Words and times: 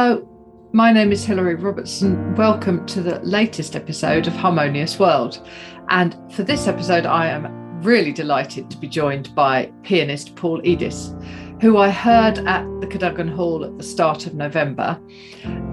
Hello, 0.00 0.24
my 0.72 0.92
name 0.92 1.10
is 1.10 1.24
Hilary 1.24 1.56
Robertson. 1.56 2.36
Welcome 2.36 2.86
to 2.86 3.02
the 3.02 3.18
latest 3.24 3.74
episode 3.74 4.28
of 4.28 4.32
Harmonious 4.32 5.00
World. 5.00 5.44
And 5.88 6.16
for 6.32 6.44
this 6.44 6.68
episode, 6.68 7.04
I 7.04 7.26
am 7.26 7.82
really 7.82 8.12
delighted 8.12 8.70
to 8.70 8.76
be 8.76 8.86
joined 8.86 9.34
by 9.34 9.72
pianist 9.82 10.36
Paul 10.36 10.62
Edis, 10.62 11.20
who 11.60 11.78
I 11.78 11.90
heard 11.90 12.38
at 12.46 12.64
the 12.80 12.86
Cadogan 12.86 13.26
Hall 13.26 13.64
at 13.64 13.76
the 13.76 13.82
start 13.82 14.28
of 14.28 14.34
November. 14.34 15.00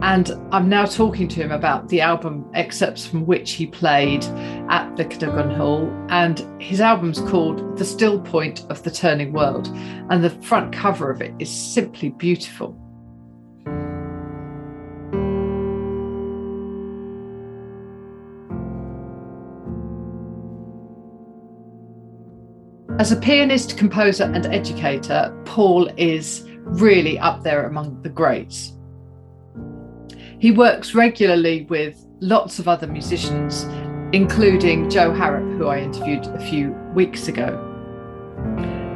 And 0.01 0.31
I'm 0.51 0.67
now 0.69 0.85
talking 0.85 1.27
to 1.27 1.43
him 1.43 1.51
about 1.51 1.87
the 1.89 2.01
album 2.01 2.49
excerpts 2.55 3.05
from 3.05 3.27
which 3.27 3.51
he 3.51 3.67
played 3.67 4.25
at 4.71 4.95
the 4.95 5.05
Cadogan 5.05 5.51
Hall. 5.51 5.87
And 6.09 6.43
his 6.59 6.81
album's 6.81 7.19
called 7.19 7.77
The 7.77 7.85
Still 7.85 8.19
Point 8.21 8.65
of 8.71 8.81
the 8.81 8.89
Turning 8.89 9.33
World. 9.33 9.67
And 10.09 10.23
the 10.23 10.31
front 10.31 10.73
cover 10.73 11.11
of 11.11 11.21
it 11.21 11.35
is 11.37 11.51
simply 11.51 12.09
beautiful. 12.09 12.75
As 23.05 23.11
a 23.11 23.17
pianist, 23.17 23.77
composer, 23.77 24.23
and 24.23 24.47
educator, 24.47 25.31
Paul 25.45 25.87
is 25.95 26.49
really 26.63 27.19
up 27.19 27.43
there 27.43 27.67
among 27.67 28.01
the 28.01 28.09
greats. 28.09 28.73
He 30.39 30.49
works 30.49 30.95
regularly 30.95 31.67
with 31.69 32.03
lots 32.19 32.57
of 32.57 32.67
other 32.67 32.87
musicians, 32.87 33.65
including 34.11 34.89
Jo 34.89 35.13
Harrop, 35.13 35.43
who 35.55 35.67
I 35.67 35.81
interviewed 35.81 36.25
a 36.25 36.39
few 36.49 36.71
weeks 36.95 37.27
ago. 37.27 37.51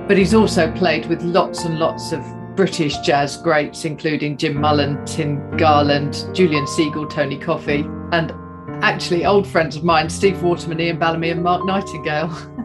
But 0.08 0.18
he's 0.18 0.34
also 0.34 0.72
played 0.72 1.06
with 1.06 1.22
lots 1.22 1.66
and 1.66 1.78
lots 1.78 2.12
of 2.12 2.24
British 2.56 2.98
jazz 3.02 3.38
greats, 3.38 3.86
including 3.86 4.38
Jim 4.38 4.60
Mullen, 4.60 5.06
Tim 5.06 5.56
Garland, 5.56 6.26
Julian 6.34 6.66
Siegel, 6.66 7.06
Tony 7.06 7.38
Kofi, 7.38 7.86
and 8.12 8.34
actually 8.84 9.28
old 9.28 9.46
friends 9.46 9.76
of 9.76 9.84
mine, 9.84 10.10
Steve 10.10 10.42
Waterman, 10.42 10.80
Ian 10.80 10.98
Bellamy, 10.98 11.30
and 11.30 11.44
Mark 11.44 11.64
Nightingale. 11.64 12.56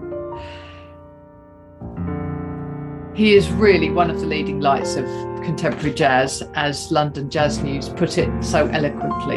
He 3.15 3.35
is 3.35 3.49
really 3.53 3.91
one 3.91 4.11
of 4.11 4.19
the 4.19 4.27
leading 4.27 4.59
lights 4.59 4.97
of 4.97 5.05
contemporary 5.45 5.95
jazz, 5.95 6.43
as 6.55 6.91
London 6.91 7.31
Jazz 7.31 7.63
News 7.63 7.89
put 7.89 8.19
it 8.19 8.43
so 8.43 8.67
eloquently. 8.67 9.37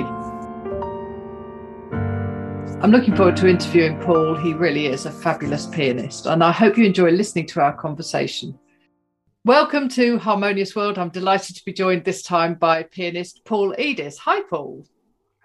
I'm 2.81 2.89
looking 2.89 3.15
forward 3.15 3.37
to 3.37 3.47
interviewing 3.47 3.99
Paul. 3.99 4.35
He 4.35 4.55
really 4.55 4.87
is 4.87 5.05
a 5.05 5.11
fabulous 5.11 5.67
pianist, 5.67 6.25
and 6.25 6.43
I 6.43 6.51
hope 6.51 6.75
you 6.75 6.85
enjoy 6.85 7.11
listening 7.11 7.45
to 7.49 7.61
our 7.61 7.77
conversation. 7.77 8.57
Welcome 9.45 9.89
to 9.89 10.17
Harmonious 10.17 10.75
World. 10.75 10.97
I'm 10.97 11.09
delighted 11.09 11.55
to 11.57 11.63
be 11.63 11.71
joined 11.71 12.03
this 12.03 12.23
time 12.23 12.55
by 12.55 12.81
pianist 12.81 13.45
Paul 13.45 13.75
Edis. 13.77 14.17
Hi, 14.17 14.41
Paul. 14.49 14.87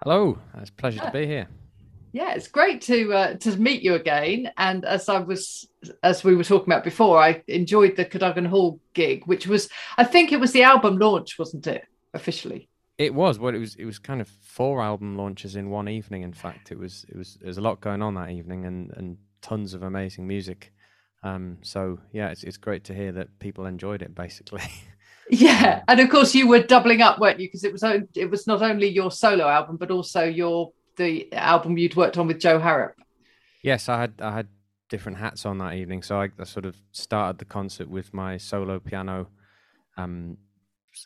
Hello, 0.01 0.39
it's 0.57 0.71
a 0.71 0.73
pleasure 0.73 1.01
to 1.01 1.11
be 1.11 1.27
here 1.27 1.47
yeah, 2.13 2.35
it's 2.35 2.47
great 2.47 2.79
to 2.81 3.11
uh, 3.11 3.33
to 3.37 3.57
meet 3.57 3.81
you 3.81 3.95
again. 3.95 4.51
And 4.57 4.85
as 4.85 5.09
I 5.09 5.19
was, 5.19 5.67
as 6.01 6.23
we 6.23 6.35
were 6.35 6.43
talking 6.43 6.71
about 6.71 6.83
before, 6.83 7.17
I 7.17 7.43
enjoyed 7.47 7.95
the 7.95 8.05
Cadogan 8.05 8.45
Hall 8.45 8.79
gig, 8.93 9.25
which 9.25 9.47
was, 9.47 9.69
I 9.97 10.03
think 10.03 10.31
it 10.31 10.39
was 10.39 10.51
the 10.51 10.63
album 10.63 10.97
launch, 10.97 11.37
wasn't 11.39 11.67
it? 11.67 11.85
Officially, 12.13 12.69
it 12.97 13.13
was. 13.13 13.39
Well, 13.39 13.55
it 13.55 13.59
was. 13.59 13.75
It 13.75 13.85
was 13.85 13.97
kind 13.97 14.21
of 14.21 14.27
four 14.27 14.81
album 14.81 15.17
launches 15.17 15.55
in 15.55 15.71
one 15.71 15.89
evening. 15.89 16.21
In 16.21 16.33
fact, 16.33 16.71
it 16.71 16.77
was. 16.77 17.05
It 17.09 17.17
was. 17.17 17.37
There 17.41 17.47
was 17.47 17.57
a 17.57 17.61
lot 17.61 17.81
going 17.81 18.03
on 18.03 18.13
that 18.15 18.29
evening, 18.29 18.65
and 18.65 18.91
and 18.95 19.17
tons 19.41 19.73
of 19.73 19.81
amazing 19.81 20.27
music. 20.27 20.71
Um, 21.23 21.57
so 21.63 21.99
yeah, 22.11 22.29
it's 22.29 22.43
it's 22.43 22.57
great 22.57 22.83
to 22.83 22.93
hear 22.93 23.11
that 23.13 23.39
people 23.39 23.65
enjoyed 23.65 24.03
it. 24.03 24.13
Basically. 24.13 24.61
Yeah, 25.29 25.83
and 25.87 25.99
of 25.99 26.09
course 26.09 26.35
you 26.35 26.47
were 26.47 26.61
doubling 26.61 27.01
up, 27.01 27.19
weren't 27.19 27.39
you? 27.39 27.47
Because 27.47 27.63
it 27.63 27.71
was 27.71 27.83
it 27.83 28.29
was 28.29 28.45
not 28.45 28.61
only 28.61 28.87
your 28.87 29.09
solo 29.09 29.47
album, 29.47 29.77
but 29.77 29.89
also 29.89 30.23
your 30.23 30.71
the 30.97 31.31
album 31.33 31.77
you'd 31.77 31.95
worked 31.95 32.17
on 32.17 32.27
with 32.27 32.39
Jo 32.39 32.59
Harrop. 32.59 32.95
Yes, 33.61 33.87
I 33.87 34.01
had 34.01 34.13
I 34.19 34.35
had 34.35 34.47
different 34.93 35.17
hats 35.17 35.43
on 35.43 35.57
that 35.57 35.73
evening, 35.73 36.03
so 36.03 36.21
I, 36.21 36.29
I 36.37 36.43
sort 36.43 36.65
of 36.65 36.75
started 36.91 37.39
the 37.39 37.45
concert 37.45 37.89
with 37.89 38.13
my 38.13 38.37
solo 38.37 38.79
piano 38.79 39.27
um, 39.97 40.37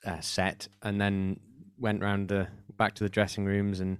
uh, 0.05 0.19
set, 0.19 0.67
and 0.83 0.99
then 0.99 1.39
went 1.79 2.01
round 2.01 2.27
the 2.27 2.49
back 2.77 2.95
to 2.95 3.05
the 3.05 3.09
dressing 3.09 3.45
rooms, 3.45 3.79
and 3.79 3.97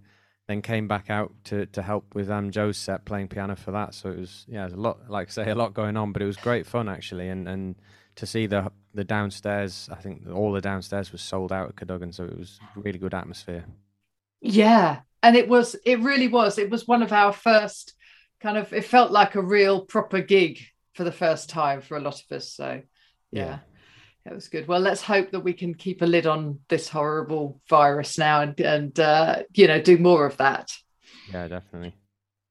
then 0.49 0.61
came 0.61 0.89
back 0.89 1.09
out 1.09 1.31
to 1.45 1.67
to 1.67 1.81
help 1.81 2.15
with 2.15 2.29
um, 2.29 2.51
Jo's 2.51 2.77
set, 2.77 3.05
playing 3.05 3.29
piano 3.29 3.55
for 3.55 3.71
that. 3.71 3.93
So 3.93 4.09
it 4.09 4.19
was 4.19 4.45
yeah, 4.49 4.63
it 4.63 4.65
was 4.65 4.73
a 4.73 4.77
lot, 4.87 5.09
like 5.09 5.29
I 5.29 5.31
say, 5.31 5.49
a 5.49 5.55
lot 5.55 5.73
going 5.73 5.95
on, 5.95 6.11
but 6.11 6.21
it 6.21 6.25
was 6.25 6.35
great 6.35 6.67
fun 6.67 6.89
actually, 6.89 7.29
and 7.29 7.47
and 7.47 7.75
to 8.17 8.25
see 8.25 8.45
the 8.45 8.69
the 8.93 9.05
downstairs, 9.05 9.87
I 9.89 9.95
think 9.95 10.23
all 10.29 10.51
the 10.51 10.59
downstairs 10.59 11.13
was 11.13 11.21
sold 11.21 11.53
out 11.53 11.69
at 11.69 11.77
Cadogan, 11.77 12.11
so 12.11 12.25
it 12.25 12.37
was 12.37 12.59
really 12.75 12.99
good 12.99 13.13
atmosphere. 13.13 13.63
Yeah, 14.41 14.99
and 15.23 15.37
it 15.37 15.47
was 15.47 15.77
it 15.85 16.01
really 16.01 16.27
was 16.27 16.57
it 16.57 16.69
was 16.69 16.89
one 16.89 17.03
of 17.03 17.13
our 17.13 17.31
first 17.31 17.93
kind 18.41 18.57
of 18.57 18.71
it 18.73 18.85
felt 18.85 19.11
like 19.11 19.35
a 19.35 19.41
real 19.41 19.85
proper 19.85 20.21
gig 20.21 20.59
for 20.93 21.03
the 21.03 21.11
first 21.11 21.49
time 21.49 21.81
for 21.81 21.97
a 21.97 22.01
lot 22.01 22.21
of 22.21 22.35
us 22.35 22.51
so 22.51 22.81
yeah, 23.31 23.45
yeah. 23.45 23.59
It 24.25 24.33
was 24.33 24.49
good. 24.49 24.67
Well, 24.67 24.81
let's 24.81 25.01
hope 25.01 25.31
that 25.31 25.39
we 25.39 25.53
can 25.53 25.73
keep 25.73 26.01
a 26.01 26.05
lid 26.05 26.27
on 26.27 26.59
this 26.67 26.89
horrible 26.89 27.61
virus 27.69 28.17
now 28.17 28.41
and 28.41 28.59
and 28.59 28.99
uh, 28.99 29.43
you 29.53 29.67
know 29.67 29.81
do 29.81 29.97
more 29.97 30.25
of 30.25 30.37
that. 30.37 30.75
Yeah, 31.31 31.47
definitely. 31.47 31.95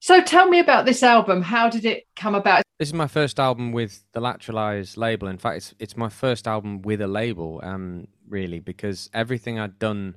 So 0.00 0.22
tell 0.22 0.48
me 0.48 0.58
about 0.58 0.86
this 0.86 1.02
album. 1.02 1.42
How 1.42 1.68
did 1.68 1.84
it 1.84 2.04
come 2.14 2.34
about? 2.34 2.62
This 2.78 2.88
is 2.88 2.94
my 2.94 3.06
first 3.06 3.38
album 3.38 3.72
with 3.72 4.04
the 4.12 4.20
Lateralize 4.20 4.96
label. 4.96 5.28
In 5.28 5.36
fact, 5.36 5.56
it's 5.56 5.74
it's 5.78 5.96
my 5.96 6.08
first 6.08 6.48
album 6.48 6.80
with 6.82 7.00
a 7.02 7.06
label, 7.06 7.60
um, 7.62 8.08
really, 8.28 8.60
because 8.60 9.10
everything 9.12 9.58
I'd 9.58 9.78
done 9.78 10.16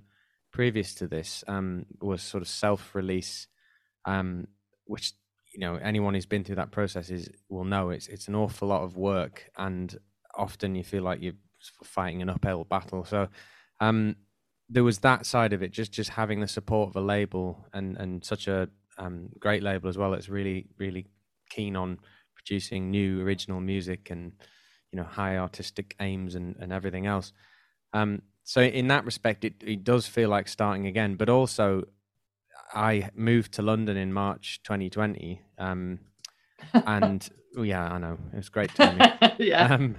previous 0.52 0.96
to 0.96 1.08
this 1.08 1.44
um, 1.48 1.86
was 2.02 2.22
sort 2.22 2.42
of 2.42 2.48
self-release, 2.48 3.48
um, 4.06 4.48
which 4.86 5.12
you 5.60 5.66
know 5.66 5.76
anyone 5.76 6.14
who's 6.14 6.26
been 6.26 6.46
through 6.46 6.56
that 6.56 6.72
process 6.72 7.10
is 7.10 7.30
will 7.50 7.66
know 7.66 7.90
it's 7.90 8.08
it's 8.08 8.30
an 8.30 8.36
awful 8.36 8.70
lot 8.70 8.84
of 8.84 8.96
work, 8.96 9.50
and 9.58 9.98
often 10.34 10.74
you 10.74 10.86
feel 10.86 11.04
like 11.04 11.22
you're 11.22 11.34
fighting 11.84 12.22
an 12.22 12.30
uphill 12.30 12.64
battle. 12.64 13.04
So 13.04 13.28
um, 13.82 14.16
there 14.70 14.86
was 14.86 15.00
that 15.00 15.26
side 15.26 15.52
of 15.52 15.62
it, 15.62 15.72
just 15.72 15.92
just 15.92 16.12
having 16.12 16.40
the 16.40 16.48
support 16.48 16.92
of 16.92 16.96
a 16.96 17.06
label 17.06 17.68
and 17.74 17.98
and 17.98 18.24
such 18.24 18.48
a 18.48 18.70
um, 18.98 19.32
great 19.38 19.62
label 19.62 19.90
as 19.90 19.98
well. 19.98 20.14
It's 20.14 20.30
really 20.30 20.68
really 20.78 21.08
keen 21.50 21.76
on 21.76 22.00
producing 22.36 22.90
new 22.90 23.22
original 23.22 23.60
music 23.60 24.12
and 24.12 24.32
you 24.94 24.98
know 24.98 25.04
high 25.04 25.36
artistic 25.36 25.94
aims 26.00 26.36
and 26.36 26.56
and 26.62 26.72
everything 26.72 27.06
else. 27.06 27.34
Um, 27.92 28.22
so 28.46 28.62
in 28.62 28.88
that 28.88 29.04
respect, 29.04 29.44
it, 29.44 29.56
it 29.62 29.84
does 29.84 30.08
feel 30.08 30.30
like 30.30 30.48
starting 30.48 30.88
again. 30.88 31.16
But 31.16 31.28
also, 31.28 31.84
I 32.74 33.10
moved 33.16 33.54
to 33.54 33.62
London 33.62 33.98
in 33.98 34.14
March 34.14 34.62
2020, 34.64 35.42
um, 35.58 36.00
and 36.74 37.28
oh, 37.58 37.64
yeah, 37.64 37.92
I 37.92 37.98
know 37.98 38.18
it 38.34 38.36
was 38.38 38.50
great 38.50 38.74
timing. 38.76 39.12
yeah. 39.40 39.74
Um, 39.74 39.96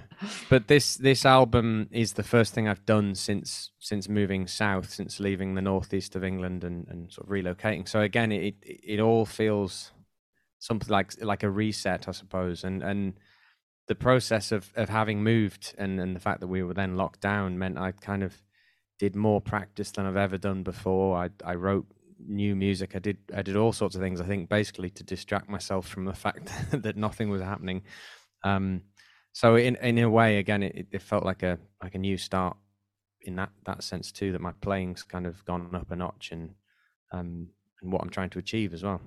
but 0.49 0.67
this 0.67 0.95
this 0.95 1.25
album 1.25 1.89
is 1.91 2.13
the 2.13 2.23
first 2.23 2.53
thing 2.53 2.67
I've 2.67 2.85
done 2.85 3.15
since 3.15 3.71
since 3.79 4.07
moving 4.07 4.47
south, 4.47 4.89
since 4.91 5.19
leaving 5.19 5.55
the 5.55 5.61
northeast 5.61 6.15
of 6.15 6.23
England 6.23 6.63
and, 6.63 6.87
and 6.87 7.11
sort 7.11 7.27
of 7.27 7.31
relocating. 7.31 7.87
So 7.87 8.01
again, 8.01 8.31
it 8.31 8.55
it 8.61 8.99
all 8.99 9.25
feels 9.25 9.91
something 10.59 10.89
like 10.89 11.13
like 11.21 11.43
a 11.43 11.49
reset, 11.49 12.07
I 12.07 12.11
suppose, 12.11 12.63
and 12.63 12.81
and 12.81 13.13
the 13.87 13.95
process 13.95 14.51
of, 14.51 14.71
of 14.75 14.87
having 14.87 15.21
moved 15.23 15.73
and, 15.77 15.99
and 15.99 16.15
the 16.15 16.19
fact 16.19 16.39
that 16.39 16.47
we 16.47 16.63
were 16.63 16.73
then 16.73 16.95
locked 16.95 17.19
down 17.19 17.57
meant 17.57 17.77
I 17.77 17.91
kind 17.91 18.23
of 18.23 18.41
did 18.99 19.15
more 19.15 19.41
practice 19.41 19.91
than 19.91 20.05
I've 20.05 20.15
ever 20.15 20.37
done 20.37 20.63
before. 20.63 21.17
I 21.17 21.29
I 21.43 21.55
wrote 21.55 21.87
new 22.27 22.55
music. 22.55 22.95
I 22.95 22.99
did 22.99 23.17
I 23.35 23.41
did 23.41 23.55
all 23.55 23.71
sorts 23.73 23.95
of 23.95 24.01
things. 24.01 24.21
I 24.21 24.25
think 24.25 24.49
basically 24.49 24.89
to 24.91 25.03
distract 25.03 25.49
myself 25.49 25.87
from 25.87 26.05
the 26.05 26.13
fact 26.13 26.51
that 26.71 26.97
nothing 26.97 27.29
was 27.29 27.41
happening. 27.41 27.83
Um, 28.43 28.83
so 29.33 29.55
in 29.55 29.75
in 29.77 29.97
a 29.99 30.09
way, 30.09 30.37
again, 30.37 30.63
it, 30.63 30.87
it 30.91 31.01
felt 31.01 31.25
like 31.25 31.43
a 31.43 31.57
like 31.81 31.95
a 31.95 31.99
new 31.99 32.17
start 32.17 32.57
in 33.21 33.35
that 33.35 33.49
that 33.65 33.83
sense 33.83 34.11
too. 34.11 34.31
That 34.31 34.41
my 34.41 34.53
playing's 34.61 35.03
kind 35.03 35.25
of 35.25 35.43
gone 35.45 35.73
up 35.73 35.91
a 35.91 35.95
notch 35.95 36.31
and 36.31 36.51
um 37.11 37.47
and 37.81 37.91
what 37.91 38.01
I'm 38.01 38.09
trying 38.09 38.29
to 38.31 38.39
achieve 38.39 38.73
as 38.73 38.83
well. 38.83 39.01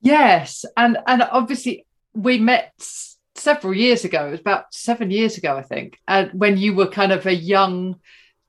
Yes, 0.00 0.64
and 0.76 0.98
and 1.06 1.22
obviously 1.22 1.86
we 2.14 2.38
met 2.38 2.72
several 3.34 3.74
years 3.74 4.04
ago. 4.04 4.28
It 4.28 4.32
was 4.32 4.40
about 4.40 4.72
seven 4.72 5.10
years 5.10 5.38
ago, 5.38 5.56
I 5.56 5.62
think, 5.62 5.98
and 6.06 6.30
when 6.32 6.56
you 6.56 6.74
were 6.74 6.88
kind 6.88 7.12
of 7.12 7.26
a 7.26 7.34
young, 7.34 7.96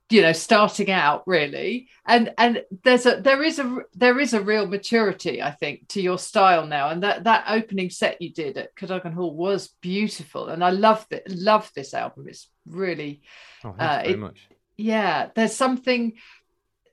you 0.09 0.21
know, 0.21 0.33
starting 0.33 0.89
out 0.89 1.23
really. 1.27 1.89
And 2.06 2.33
and 2.38 2.63
there's 2.83 3.06
a 3.06 3.21
there 3.21 3.44
is 3.44 3.59
a 3.59 3.79
there 3.94 4.19
is 4.19 4.33
a 4.33 4.41
real 4.41 4.67
maturity, 4.67 5.41
I 5.41 5.51
think, 5.51 5.88
to 5.89 6.01
your 6.01 6.17
style 6.17 6.65
now. 6.65 6.89
And 6.89 7.03
that 7.03 7.25
that 7.25 7.45
opening 7.47 7.89
set 7.89 8.21
you 8.21 8.33
did 8.33 8.57
at 8.57 8.75
Cadogan 8.75 9.13
Hall 9.13 9.35
was 9.35 9.69
beautiful, 9.81 10.50
and 10.50 10.63
I 10.63 10.71
love 10.71 11.06
it. 11.11 11.29
Love 11.29 11.71
this 11.75 11.94
album. 11.94 12.27
It's 12.27 12.50
really, 12.65 13.21
oh, 13.63 13.75
uh, 13.77 14.01
very 14.01 14.13
it, 14.13 14.19
much. 14.19 14.47
Yeah, 14.77 15.29
there's 15.35 15.56
something 15.56 16.13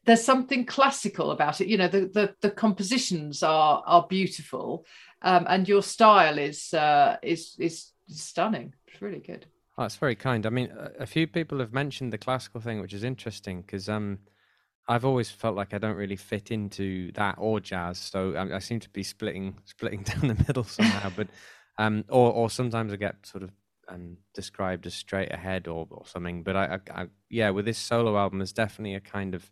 there's 0.04 0.24
something 0.24 0.66
classical 0.66 1.30
about 1.30 1.60
it. 1.60 1.68
You 1.68 1.78
know, 1.78 1.88
the 1.88 2.00
the, 2.00 2.34
the 2.40 2.50
compositions 2.50 3.42
are 3.42 3.82
are 3.86 4.06
beautiful, 4.06 4.84
um, 5.22 5.46
and 5.48 5.68
your 5.68 5.82
style 5.82 6.38
is 6.38 6.74
uh, 6.74 7.16
is 7.22 7.56
is 7.58 7.92
stunning. 8.08 8.74
It's 8.88 9.00
really 9.00 9.20
good. 9.20 9.46
Oh, 9.78 9.82
that's 9.82 9.96
very 9.96 10.16
kind. 10.16 10.46
I 10.46 10.50
mean, 10.50 10.72
a 10.98 11.06
few 11.06 11.26
people 11.26 11.58
have 11.58 11.72
mentioned 11.72 12.12
the 12.12 12.18
classical 12.18 12.60
thing, 12.60 12.80
which 12.80 12.94
is 12.94 13.04
interesting 13.04 13.60
because 13.60 13.88
um, 13.88 14.20
I've 14.88 15.04
always 15.04 15.30
felt 15.30 15.54
like 15.54 15.74
I 15.74 15.78
don't 15.78 15.96
really 15.96 16.16
fit 16.16 16.50
into 16.50 17.12
that 17.12 17.34
or 17.38 17.60
jazz, 17.60 17.98
so 17.98 18.34
I, 18.34 18.56
I 18.56 18.58
seem 18.60 18.80
to 18.80 18.88
be 18.90 19.02
splitting 19.02 19.58
splitting 19.64 20.02
down 20.02 20.28
the 20.28 20.44
middle 20.46 20.64
somehow. 20.64 21.10
but 21.14 21.28
um, 21.78 22.04
or 22.08 22.32
or 22.32 22.48
sometimes 22.50 22.92
I 22.92 22.96
get 22.96 23.26
sort 23.26 23.42
of 23.44 23.50
um, 23.88 24.16
described 24.34 24.86
as 24.86 24.94
straight 24.94 25.32
ahead 25.32 25.68
or 25.68 25.86
or 25.90 26.06
something. 26.06 26.42
But 26.42 26.56
I, 26.56 26.64
I, 26.94 27.02
I 27.02 27.06
yeah, 27.28 27.50
with 27.50 27.66
this 27.66 27.78
solo 27.78 28.16
album, 28.16 28.38
there's 28.38 28.52
definitely 28.54 28.94
a 28.94 29.00
kind 29.00 29.34
of 29.34 29.50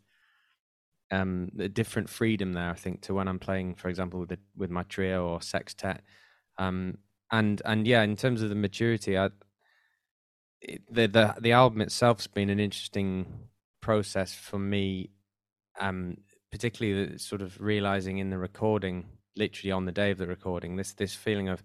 um, 1.11 1.51
a 1.59 1.69
different 1.69 2.09
freedom 2.09 2.53
there. 2.55 2.71
I 2.71 2.75
think 2.75 3.03
to 3.03 3.15
when 3.15 3.29
I'm 3.29 3.39
playing, 3.39 3.75
for 3.75 3.89
example, 3.89 4.21
with 4.21 4.31
the, 4.31 4.39
with 4.57 4.71
my 4.71 4.85
trio 4.85 5.27
or 5.29 5.43
sextet. 5.43 6.03
Um, 6.59 6.99
and 7.31 7.61
and 7.65 7.87
yeah, 7.87 8.03
in 8.03 8.17
terms 8.17 8.43
of 8.43 8.49
the 8.49 8.55
maturity, 8.55 9.19
I, 9.19 9.31
the 10.91 11.07
the 11.07 11.35
the 11.41 11.53
album 11.53 11.81
itself's 11.81 12.27
been 12.27 12.51
an 12.51 12.61
interesting 12.61 13.27
process 13.81 14.35
for 14.35 14.59
me 14.59 15.11
um, 15.81 16.17
particularly 16.55 17.07
the, 17.07 17.19
sort 17.19 17.43
of 17.43 17.61
realizing 17.61 18.19
in 18.19 18.31
the 18.31 18.39
recording, 18.39 19.07
literally 19.37 19.73
on 19.73 19.87
the 19.87 19.93
day 19.93 20.13
of 20.13 20.19
the 20.19 20.27
recording, 20.29 20.77
this 20.77 20.93
this 20.93 21.13
feeling 21.13 21.49
of 21.49 21.65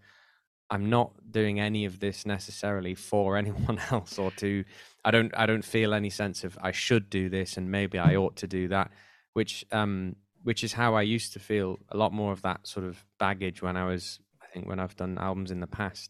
I'm 0.72 0.90
not 0.90 1.12
doing 1.32 1.60
any 1.60 1.86
of 1.86 2.00
this 2.00 2.26
necessarily 2.26 2.96
for 2.96 3.38
anyone 3.44 3.80
else 3.92 4.18
or 4.18 4.32
to 4.32 4.64
I 5.06 5.12
don't 5.12 5.32
I 5.38 5.46
don't 5.46 5.64
feel 5.64 5.94
any 5.94 6.10
sense 6.10 6.44
of 6.44 6.58
I 6.62 6.72
should 6.72 7.10
do 7.10 7.30
this 7.30 7.58
and 7.58 7.70
maybe 7.70 8.00
I 8.00 8.16
ought 8.16 8.36
to 8.38 8.48
do 8.48 8.68
that, 8.70 8.92
which 9.34 9.66
um 9.72 10.16
which 10.42 10.64
is 10.64 10.74
how 10.74 10.96
I 10.96 11.04
used 11.04 11.34
to 11.34 11.40
feel 11.40 11.78
a 11.90 11.98
lot 11.98 12.14
more 12.14 12.32
of 12.32 12.42
that 12.42 12.66
sort 12.66 12.86
of 12.86 13.06
baggage 13.20 13.62
when 13.62 13.78
I 13.78 13.86
was 13.86 14.20
I 14.42 14.48
think 14.48 14.68
when 14.68 14.80
I've 14.80 14.96
done 14.96 15.20
albums 15.20 15.52
in 15.52 15.60
the 15.60 15.68
past. 15.68 16.10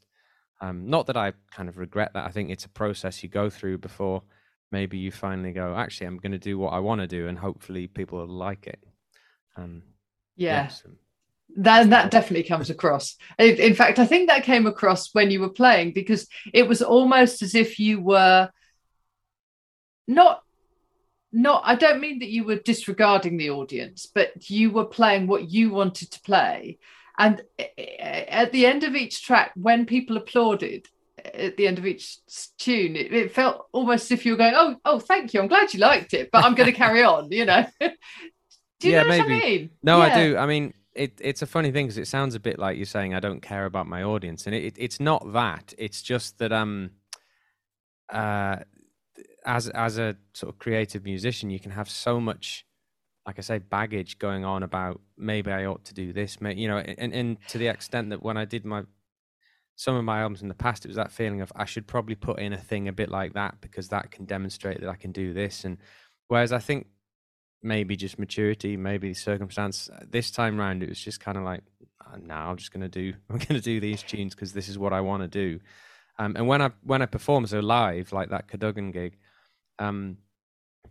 Um, 0.62 0.90
not 0.90 1.08
that 1.08 1.18
I 1.18 1.34
kind 1.52 1.70
of 1.70 1.78
regret 1.78 2.12
that. 2.14 2.26
I 2.26 2.32
think 2.32 2.50
it's 2.50 2.66
a 2.66 2.70
process 2.70 3.24
you 3.24 3.30
go 3.30 3.50
through 3.50 3.78
before 3.78 4.24
maybe 4.72 4.98
you 4.98 5.12
finally 5.12 5.52
go, 5.52 5.76
actually, 5.76 6.08
I'm 6.08 6.18
going 6.18 6.32
to 6.32 6.38
do 6.38 6.58
what 6.58 6.74
I 6.74 6.80
want 6.80 7.02
to 7.02 7.08
do, 7.08 7.28
and 7.28 7.38
hopefully 7.38 7.88
people 7.88 8.20
will 8.20 8.28
like 8.28 8.68
it. 8.68 8.84
Um, 9.56 9.84
yeah. 10.36 10.64
Yes. 10.64 10.84
That 11.58 11.90
that 11.90 12.12
definitely 12.12 12.44
comes 12.48 12.70
across. 12.70 13.16
In 13.40 13.74
fact, 13.74 13.98
I 13.98 14.06
think 14.06 14.30
that 14.30 14.44
came 14.44 14.68
across 14.68 15.14
when 15.14 15.32
you 15.32 15.42
were 15.42 15.50
playing 15.50 15.94
because 15.94 16.28
it 16.54 16.68
was 16.68 16.84
almost 16.84 17.42
as 17.42 17.56
if 17.56 17.80
you 17.80 18.00
were 18.00 18.50
not 20.08 20.44
not 21.32 21.64
I 21.66 21.74
don't 21.74 22.02
mean 22.02 22.20
that 22.20 22.30
you 22.30 22.44
were 22.44 22.58
disregarding 22.58 23.38
the 23.38 23.50
audience, 23.50 24.06
but 24.14 24.50
you 24.50 24.70
were 24.70 24.86
playing 24.86 25.26
what 25.26 25.50
you 25.50 25.72
wanted 25.72 26.12
to 26.12 26.22
play. 26.22 26.78
And 27.19 27.42
at 28.31 28.54
the 28.54 28.66
end 28.66 28.86
of 28.86 28.95
each 28.95 29.21
track, 29.24 29.51
when 29.56 29.86
people 29.86 30.16
applauded, 30.16 30.88
at 31.33 31.57
the 31.57 31.68
end 31.68 31.77
of 31.77 31.86
each 31.86 32.18
tune, 32.57 32.95
it, 32.95 33.13
it, 33.13 33.33
felt 33.33 33.68
almost 33.74 34.06
as 34.06 34.12
if 34.12 34.25
you 34.25 34.31
were 34.31 34.38
going, 34.38 34.54
"Oh, 34.56 34.77
oh, 34.86 35.00
thank 35.00 35.33
you, 35.33 35.42
I'm 35.42 35.50
glad 35.50 35.74
you 35.74 35.81
liked 35.81 36.13
it, 36.13 36.30
but 36.31 36.45
I'm 36.45 36.56
going 36.56 36.71
to 36.71 36.77
carry 36.77 37.04
on." 37.04 37.30
You 37.30 37.45
know? 37.45 37.66
do 37.81 38.88
you 38.88 38.94
yeah, 38.94 39.04
know 39.04 39.10
maybe. 39.10 39.24
I 39.24 39.39
mean? 39.39 39.69
No, 39.83 39.98
yeah. 39.98 40.04
I 40.04 40.24
do. 40.24 40.38
I 40.38 40.45
mean, 40.45 40.74
it, 40.95 41.19
it's 41.19 41.42
a 41.42 41.45
funny 41.45 41.71
thing 41.71 41.88
because 41.88 41.98
it 41.98 42.07
sounds 42.07 42.36
a 42.36 42.39
bit 42.39 42.57
like 42.57 42.77
you're 42.77 42.86
saying 42.86 43.13
I 43.13 43.19
don't 43.19 43.42
care 43.42 43.65
about 43.65 43.86
my 43.86 44.01
audience, 44.01 44.45
and 44.45 44.56
it, 44.56 44.63
it, 44.63 44.75
it's 44.77 45.01
not 45.01 45.33
that. 45.33 45.74
It's 45.77 46.01
just 46.01 46.38
that 46.38 46.54
um, 46.54 46.92
uh, 48.10 48.60
as 49.45 49.68
as 49.68 49.98
a 49.98 50.15
sort 50.33 50.54
of 50.54 50.57
creative 50.57 51.04
musician, 51.04 51.50
you 51.50 51.60
can 51.60 51.72
have 51.72 51.89
so 51.89 52.22
much 52.22 52.65
like 53.30 53.38
I 53.38 53.42
say, 53.44 53.60
baggage 53.60 54.18
going 54.18 54.44
on 54.44 54.64
about 54.64 55.02
maybe 55.16 55.52
I 55.52 55.66
ought 55.66 55.86
to 55.86 55.94
do 55.94 56.12
this, 56.12 56.40
you 56.42 56.68
know, 56.68 56.80
and, 56.80 57.14
and 57.14 57.38
to 57.50 57.60
the 57.60 57.68
extent 57.68 58.10
that 58.10 58.24
when 58.24 58.38
I 58.38 58.46
did 58.46 58.66
my 58.66 58.86
some 59.76 59.96
of 59.96 60.04
my 60.04 60.22
albums 60.22 60.42
in 60.42 60.48
the 60.48 60.56
past, 60.56 60.84
it 60.84 60.88
was 60.88 60.98
that 60.98 61.12
feeling 61.12 61.40
of 61.40 61.52
I 61.56 61.66
should 61.66 61.86
probably 61.86 62.16
put 62.16 62.40
in 62.40 62.54
a 62.54 62.58
thing 62.58 62.88
a 62.88 62.92
bit 62.92 63.08
like 63.08 63.34
that 63.34 63.62
because 63.62 63.90
that 63.90 64.10
can 64.10 64.26
demonstrate 64.26 64.81
that 64.81 64.90
I 64.90 64.96
can 64.96 65.12
do 65.12 65.31
this. 65.31 65.64
And 65.64 65.78
whereas 66.28 66.52
I 66.52 66.58
think 66.58 66.88
maybe 67.62 67.96
just 67.96 68.18
maturity, 68.18 68.76
maybe 68.76 69.14
circumstance, 69.14 69.92
uh, 69.94 70.06
this 70.10 70.32
time 70.32 70.58
round 70.58 70.82
it 70.82 70.90
was 70.90 71.00
just 71.00 71.20
kind 71.20 71.38
of 71.38 71.44
like, 71.44 71.62
now 72.24 72.50
I'm 72.50 72.58
just 72.58 72.74
gonna 72.74 72.90
do, 72.90 73.14
I'm 73.30 73.38
gonna 73.38 73.62
do 73.62 73.80
these 73.80 74.02
tunes 74.02 74.34
because 74.34 74.54
this 74.54 74.70
is 74.70 74.80
what 74.80 74.92
I 74.92 75.02
want 75.02 75.22
to 75.22 75.28
do. 75.28 75.60
Um, 76.18 76.36
and 76.36 76.48
when 76.48 76.64
I 76.64 76.72
when 76.82 77.04
I 77.04 77.06
perform 77.06 77.46
so 77.46 77.60
live, 77.60 78.12
like 78.12 78.32
that 78.32 78.48
Cadogan 78.48 78.90
gig, 78.90 79.20
um, 79.78 80.18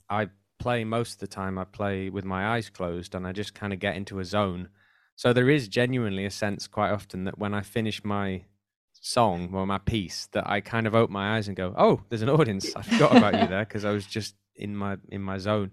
I 0.08 0.29
play 0.58 0.84
most 0.84 1.14
of 1.14 1.19
the 1.20 1.26
time. 1.26 1.58
I 1.58 1.64
play 1.64 2.10
with 2.10 2.25
my 2.25 2.49
eyes 2.49 2.70
closed, 2.70 3.14
and 3.14 3.26
I 3.26 3.32
just 3.32 3.55
kind 3.55 3.72
of 3.72 3.78
get 3.78 3.96
into 3.96 4.19
a 4.19 4.25
zone. 4.25 4.69
So 5.16 5.32
there 5.32 5.50
is 5.50 5.69
genuinely 5.69 6.25
a 6.25 6.31
sense 6.31 6.66
quite 6.66 6.90
often 6.90 7.25
that 7.25 7.38
when 7.38 7.55
I 7.55 7.62
finish 7.62 8.05
my 8.05 8.44
song 9.00 9.50
or 9.55 9.66
my 9.66 9.78
piece 9.78 10.26
that 10.32 10.49
I 10.49 10.60
kind 10.60 10.87
of 10.87 10.94
open 10.94 11.12
my 11.12 11.37
eyes 11.37 11.49
and 11.49 11.56
go, 11.56 11.75
"Oh, 11.76 12.02
there's 12.08 12.22
an 12.22 12.31
audience. 12.31 12.75
I 12.76 12.82
forgot 12.82 13.16
about 13.16 13.34
you 13.40 13.46
there 13.46 13.64
because 13.64 13.84
I 13.84 13.90
was 13.90 14.06
just 14.06 14.34
in 14.56 14.76
my 14.76 14.96
in 15.08 15.22
my 15.22 15.38
zone." 15.38 15.72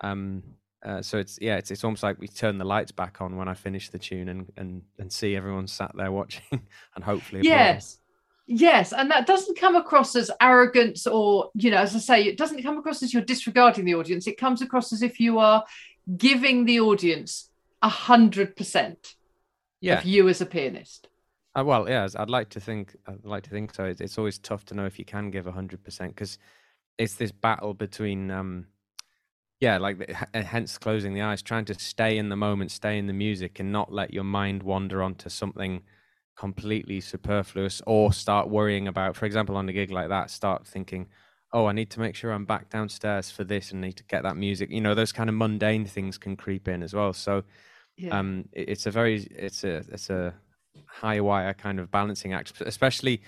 Um, 0.00 0.42
uh, 0.84 1.00
so 1.00 1.18
it's 1.18 1.38
yeah, 1.40 1.56
it's 1.56 1.70
it's 1.70 1.84
almost 1.84 2.02
like 2.02 2.18
we 2.18 2.28
turn 2.28 2.58
the 2.58 2.64
lights 2.64 2.92
back 2.92 3.20
on 3.20 3.36
when 3.36 3.48
I 3.48 3.54
finish 3.54 3.90
the 3.90 3.98
tune 3.98 4.28
and 4.28 4.52
and 4.56 4.82
and 4.98 5.12
see 5.12 5.36
everyone 5.36 5.66
sat 5.68 5.92
there 5.94 6.10
watching 6.10 6.42
and 6.94 7.04
hopefully 7.04 7.42
yes. 7.44 7.98
Yes, 8.54 8.92
and 8.92 9.10
that 9.10 9.26
doesn't 9.26 9.58
come 9.58 9.76
across 9.76 10.14
as 10.14 10.30
arrogance 10.38 11.06
or, 11.06 11.50
you 11.54 11.70
know, 11.70 11.78
as 11.78 11.96
I 11.96 12.00
say, 12.00 12.24
it 12.24 12.36
doesn't 12.36 12.62
come 12.62 12.76
across 12.76 13.02
as 13.02 13.14
you're 13.14 13.22
disregarding 13.22 13.86
the 13.86 13.94
audience. 13.94 14.26
It 14.26 14.36
comes 14.36 14.60
across 14.60 14.92
as 14.92 15.00
if 15.00 15.18
you 15.18 15.38
are 15.38 15.64
giving 16.18 16.66
the 16.66 16.80
audience 16.80 17.48
a 17.80 17.88
hundred 17.88 18.54
percent 18.54 19.14
of 19.88 20.04
you 20.04 20.28
as 20.28 20.42
a 20.42 20.46
pianist. 20.46 21.08
Uh, 21.58 21.64
well, 21.64 21.88
yeah, 21.88 22.06
I'd 22.16 22.28
like 22.28 22.50
to 22.50 22.60
think. 22.60 22.94
I'd 23.06 23.24
like 23.24 23.44
to 23.44 23.50
think 23.50 23.74
so. 23.74 23.84
It's, 23.84 24.02
it's 24.02 24.18
always 24.18 24.38
tough 24.38 24.66
to 24.66 24.74
know 24.74 24.84
if 24.84 24.98
you 24.98 25.06
can 25.06 25.30
give 25.30 25.46
a 25.46 25.52
hundred 25.52 25.82
percent 25.82 26.14
because 26.14 26.36
it's 26.98 27.14
this 27.14 27.32
battle 27.32 27.72
between, 27.72 28.30
um, 28.30 28.66
yeah, 29.60 29.78
like 29.78 29.98
the, 29.98 30.42
hence 30.42 30.76
closing 30.76 31.14
the 31.14 31.22
eyes, 31.22 31.40
trying 31.40 31.64
to 31.64 31.74
stay 31.74 32.18
in 32.18 32.28
the 32.28 32.36
moment, 32.36 32.70
stay 32.70 32.98
in 32.98 33.06
the 33.06 33.14
music, 33.14 33.60
and 33.60 33.72
not 33.72 33.90
let 33.90 34.12
your 34.12 34.24
mind 34.24 34.62
wander 34.62 35.02
onto 35.02 35.30
something 35.30 35.82
completely 36.36 37.00
superfluous 37.00 37.82
or 37.86 38.12
start 38.12 38.48
worrying 38.48 38.88
about. 38.88 39.16
For 39.16 39.26
example, 39.26 39.56
on 39.56 39.68
a 39.68 39.72
gig 39.72 39.90
like 39.90 40.08
that, 40.08 40.30
start 40.30 40.66
thinking, 40.66 41.08
"Oh, 41.52 41.66
I 41.66 41.72
need 41.72 41.90
to 41.90 42.00
make 42.00 42.14
sure 42.14 42.32
I'm 42.32 42.44
back 42.44 42.70
downstairs 42.70 43.30
for 43.30 43.44
this, 43.44 43.72
and 43.72 43.80
need 43.80 43.96
to 43.96 44.04
get 44.04 44.22
that 44.22 44.36
music." 44.36 44.70
You 44.70 44.80
know, 44.80 44.94
those 44.94 45.12
kind 45.12 45.28
of 45.28 45.36
mundane 45.36 45.86
things 45.86 46.18
can 46.18 46.36
creep 46.36 46.68
in 46.68 46.82
as 46.82 46.94
well. 46.94 47.12
So, 47.12 47.44
yeah. 47.96 48.18
um, 48.18 48.48
it, 48.52 48.70
it's 48.70 48.86
a 48.86 48.90
very, 48.90 49.22
it's 49.30 49.64
a, 49.64 49.76
it's 49.92 50.10
a 50.10 50.34
high 50.86 51.20
wire 51.20 51.54
kind 51.54 51.78
of 51.78 51.90
balancing 51.90 52.32
act, 52.32 52.60
especially 52.60 53.22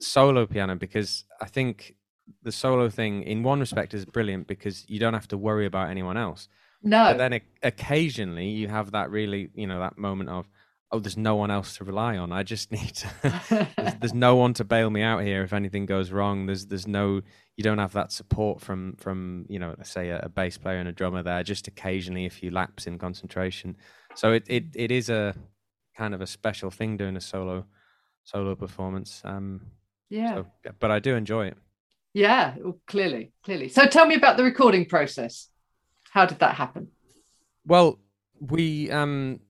solo 0.00 0.46
piano, 0.46 0.76
because 0.76 1.24
I 1.40 1.46
think 1.46 1.94
the 2.42 2.52
solo 2.52 2.88
thing, 2.88 3.22
in 3.22 3.42
one 3.42 3.60
respect, 3.60 3.94
is 3.94 4.04
brilliant 4.04 4.46
because 4.46 4.88
you 4.88 4.98
don't 4.98 5.14
have 5.14 5.28
to 5.28 5.38
worry 5.38 5.66
about 5.66 5.90
anyone 5.90 6.16
else. 6.16 6.48
No. 6.82 7.04
But 7.04 7.18
then 7.18 7.40
occasionally 7.62 8.48
you 8.48 8.68
have 8.68 8.90
that 8.92 9.10
really, 9.10 9.50
you 9.54 9.66
know, 9.66 9.80
that 9.80 9.96
moment 9.96 10.28
of, 10.30 10.46
oh, 10.90 11.00
there's 11.00 11.16
no 11.16 11.34
one 11.34 11.50
else 11.50 11.76
to 11.76 11.84
rely 11.84 12.16
on. 12.16 12.32
I 12.32 12.42
just 12.42 12.70
need 12.72 12.94
to, 12.94 13.10
there's, 13.76 13.94
there's, 14.00 14.14
no 14.14 14.36
one 14.36 14.54
to 14.54 14.64
bail 14.64 14.90
me 14.90 15.02
out 15.02 15.22
here 15.22 15.42
if 15.42 15.52
anything 15.52 15.86
goes 15.86 16.10
wrong. 16.10 16.46
There's 16.46 16.66
there's 16.66 16.86
no 16.86 17.20
you 17.56 17.64
don't 17.64 17.78
have 17.78 17.92
that 17.92 18.12
support 18.12 18.60
from 18.60 18.96
from 18.96 19.46
you 19.48 19.58
know 19.58 19.74
say 19.82 20.10
a, 20.10 20.20
a 20.20 20.28
bass 20.28 20.58
player 20.58 20.78
and 20.78 20.88
a 20.88 20.92
drummer 20.92 21.22
there. 21.22 21.42
Just 21.42 21.68
occasionally 21.68 22.24
if 22.24 22.42
you 22.42 22.50
lapse 22.50 22.86
in 22.86 22.98
concentration. 22.98 23.76
So 24.14 24.32
it 24.32 24.44
it, 24.48 24.64
it 24.74 24.90
is 24.90 25.10
a 25.10 25.34
kind 25.96 26.14
of 26.14 26.20
a 26.20 26.26
special 26.26 26.70
thing 26.70 26.96
doing 26.96 27.16
a 27.16 27.20
solo 27.20 27.64
solo 28.24 28.54
performance. 28.54 29.22
Um, 29.24 29.60
yeah. 30.08 30.34
So, 30.34 30.72
but 30.78 30.90
I 30.90 30.98
do 30.98 31.14
enjoy 31.14 31.46
it. 31.46 31.56
Yeah, 32.12 32.54
well, 32.60 32.78
clearly, 32.86 33.32
clearly. 33.44 33.68
So 33.68 33.86
tell 33.86 34.06
me 34.06 34.14
about 34.14 34.36
the 34.36 34.44
recording 34.44 34.86
process. 34.86 35.48
How 36.10 36.26
did 36.26 36.38
that 36.38 36.54
happen? 36.54 36.88
Well, 37.66 37.98
we 38.38 38.90
um, 38.90 39.40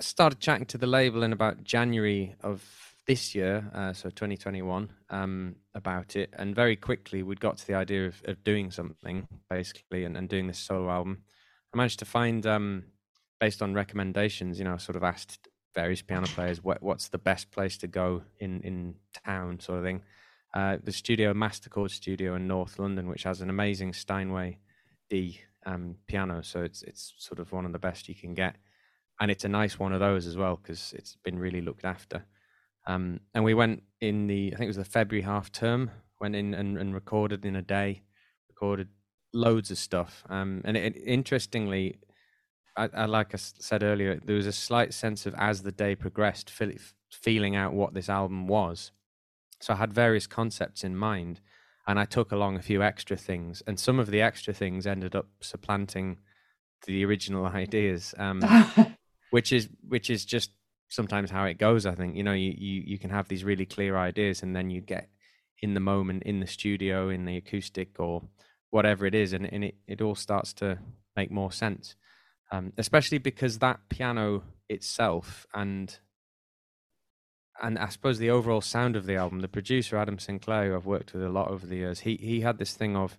started 0.00 0.40
chatting 0.40 0.66
to 0.66 0.78
the 0.78 0.86
label 0.86 1.22
in 1.22 1.32
about 1.32 1.64
January 1.64 2.34
of 2.40 2.62
this 3.06 3.34
year, 3.34 3.70
uh, 3.74 3.92
so 3.92 4.08
2021, 4.08 4.90
um, 5.10 5.56
about 5.74 6.16
it, 6.16 6.30
and 6.38 6.54
very 6.54 6.76
quickly 6.76 7.22
we 7.22 7.34
got 7.34 7.58
to 7.58 7.66
the 7.66 7.74
idea 7.74 8.06
of, 8.06 8.22
of 8.24 8.42
doing 8.42 8.70
something 8.70 9.28
basically, 9.50 10.04
and, 10.04 10.16
and, 10.16 10.28
doing 10.28 10.46
this 10.46 10.58
solo 10.58 10.90
album. 10.90 11.22
I 11.72 11.76
managed 11.76 11.98
to 11.98 12.06
find 12.06 12.46
um, 12.46 12.84
based 13.40 13.60
on 13.60 13.74
recommendations, 13.74 14.58
you 14.58 14.64
know, 14.64 14.78
sort 14.78 14.96
of 14.96 15.02
asked 15.02 15.48
various 15.74 16.02
piano 16.02 16.26
players 16.28 16.62
what, 16.62 16.82
what's 16.82 17.08
the 17.08 17.18
best 17.18 17.50
place 17.50 17.76
to 17.78 17.86
go 17.86 18.22
in, 18.38 18.60
in 18.62 18.94
town, 19.26 19.60
sort 19.60 19.78
of 19.78 19.84
thing. 19.84 20.02
Uh, 20.54 20.78
the 20.82 20.92
studio, 20.92 21.34
Masterchord 21.34 21.90
Studio 21.90 22.36
in 22.36 22.46
North 22.46 22.78
London, 22.78 23.08
which 23.08 23.24
has 23.24 23.40
an 23.40 23.50
amazing 23.50 23.92
Steinway 23.92 24.58
D 25.10 25.40
um, 25.66 25.96
piano, 26.06 26.42
so 26.42 26.62
it's 26.62 26.82
it's 26.82 27.14
sort 27.18 27.40
of 27.40 27.50
one 27.52 27.64
of 27.64 27.72
the 27.72 27.78
best 27.78 28.08
you 28.08 28.14
can 28.14 28.34
get, 28.34 28.56
and 29.20 29.30
it's 29.30 29.44
a 29.44 29.48
nice 29.48 29.78
one 29.78 29.92
of 29.92 30.00
those 30.00 30.26
as 30.26 30.36
well 30.36 30.58
because 30.60 30.92
it's 30.96 31.16
been 31.24 31.38
really 31.38 31.60
looked 31.60 31.84
after. 31.84 32.24
Um, 32.86 33.20
and 33.34 33.44
we 33.44 33.54
went 33.54 33.82
in 34.00 34.26
the, 34.26 34.52
I 34.52 34.56
think 34.56 34.64
it 34.64 34.68
was 34.68 34.76
the 34.76 34.84
February 34.84 35.22
half 35.22 35.50
term, 35.50 35.90
went 36.20 36.36
in 36.36 36.54
and, 36.54 36.76
and 36.76 36.94
recorded 36.94 37.44
in 37.44 37.56
a 37.56 37.62
day, 37.62 38.02
recorded 38.48 38.88
loads 39.32 39.70
of 39.70 39.78
stuff. 39.78 40.24
Um, 40.28 40.62
and 40.64 40.76
it, 40.76 40.96
interestingly, 40.96 41.96
I, 42.76 42.88
I, 42.94 43.04
like 43.06 43.34
I 43.34 43.38
said 43.38 43.82
earlier, 43.82 44.20
there 44.24 44.36
was 44.36 44.46
a 44.46 44.52
slight 44.52 44.92
sense 44.92 45.26
of 45.26 45.34
as 45.34 45.62
the 45.62 45.72
day 45.72 45.94
progressed, 45.94 46.50
feeling 47.10 47.56
out 47.56 47.72
what 47.72 47.94
this 47.94 48.08
album 48.08 48.46
was. 48.46 48.90
So 49.60 49.74
I 49.74 49.76
had 49.76 49.92
various 49.92 50.26
concepts 50.26 50.84
in 50.84 50.96
mind, 50.96 51.40
and 51.86 51.98
I 51.98 52.04
took 52.04 52.32
along 52.32 52.56
a 52.56 52.62
few 52.62 52.82
extra 52.82 53.16
things, 53.16 53.62
and 53.66 53.78
some 53.78 53.98
of 53.98 54.10
the 54.10 54.20
extra 54.20 54.52
things 54.52 54.86
ended 54.86 55.14
up 55.14 55.26
supplanting 55.40 56.18
the 56.86 57.04
original 57.04 57.46
ideas, 57.62 58.14
um, 58.18 58.40
which 59.34 59.52
is 59.52 59.68
which 59.88 60.10
is 60.10 60.24
just 60.24 60.52
sometimes 60.88 61.28
how 61.28 61.44
it 61.44 61.58
goes. 61.58 61.86
I 61.86 61.96
think 61.96 62.14
you 62.14 62.22
know 62.22 62.34
you, 62.34 62.54
you 62.56 62.82
you 62.86 62.98
can 63.00 63.10
have 63.10 63.26
these 63.26 63.42
really 63.42 63.66
clear 63.66 63.96
ideas, 63.96 64.44
and 64.44 64.54
then 64.54 64.70
you 64.70 64.80
get 64.80 65.08
in 65.58 65.74
the 65.74 65.80
moment 65.80 66.22
in 66.22 66.38
the 66.38 66.46
studio 66.46 67.08
in 67.08 67.24
the 67.24 67.36
acoustic 67.36 67.98
or 67.98 68.22
whatever 68.70 69.06
it 69.06 69.14
is, 69.14 69.32
and, 69.32 69.52
and 69.52 69.64
it 69.64 69.74
it 69.88 70.00
all 70.00 70.14
starts 70.14 70.52
to 70.52 70.78
make 71.16 71.32
more 71.32 71.50
sense. 71.50 71.96
Um, 72.52 72.72
especially 72.78 73.18
because 73.18 73.58
that 73.58 73.80
piano 73.88 74.44
itself 74.68 75.48
and 75.52 75.98
and 77.60 77.76
I 77.76 77.88
suppose 77.88 78.20
the 78.20 78.30
overall 78.30 78.60
sound 78.60 78.94
of 78.94 79.04
the 79.04 79.16
album, 79.16 79.40
the 79.40 79.48
producer 79.48 79.96
Adam 79.96 80.20
Sinclair, 80.20 80.68
who 80.68 80.76
I've 80.76 80.86
worked 80.86 81.12
with 81.12 81.24
a 81.24 81.28
lot 81.28 81.50
over 81.50 81.66
the 81.66 81.78
years, 81.78 81.98
he 81.98 82.14
he 82.22 82.42
had 82.42 82.58
this 82.58 82.74
thing 82.74 82.94
of 82.94 83.18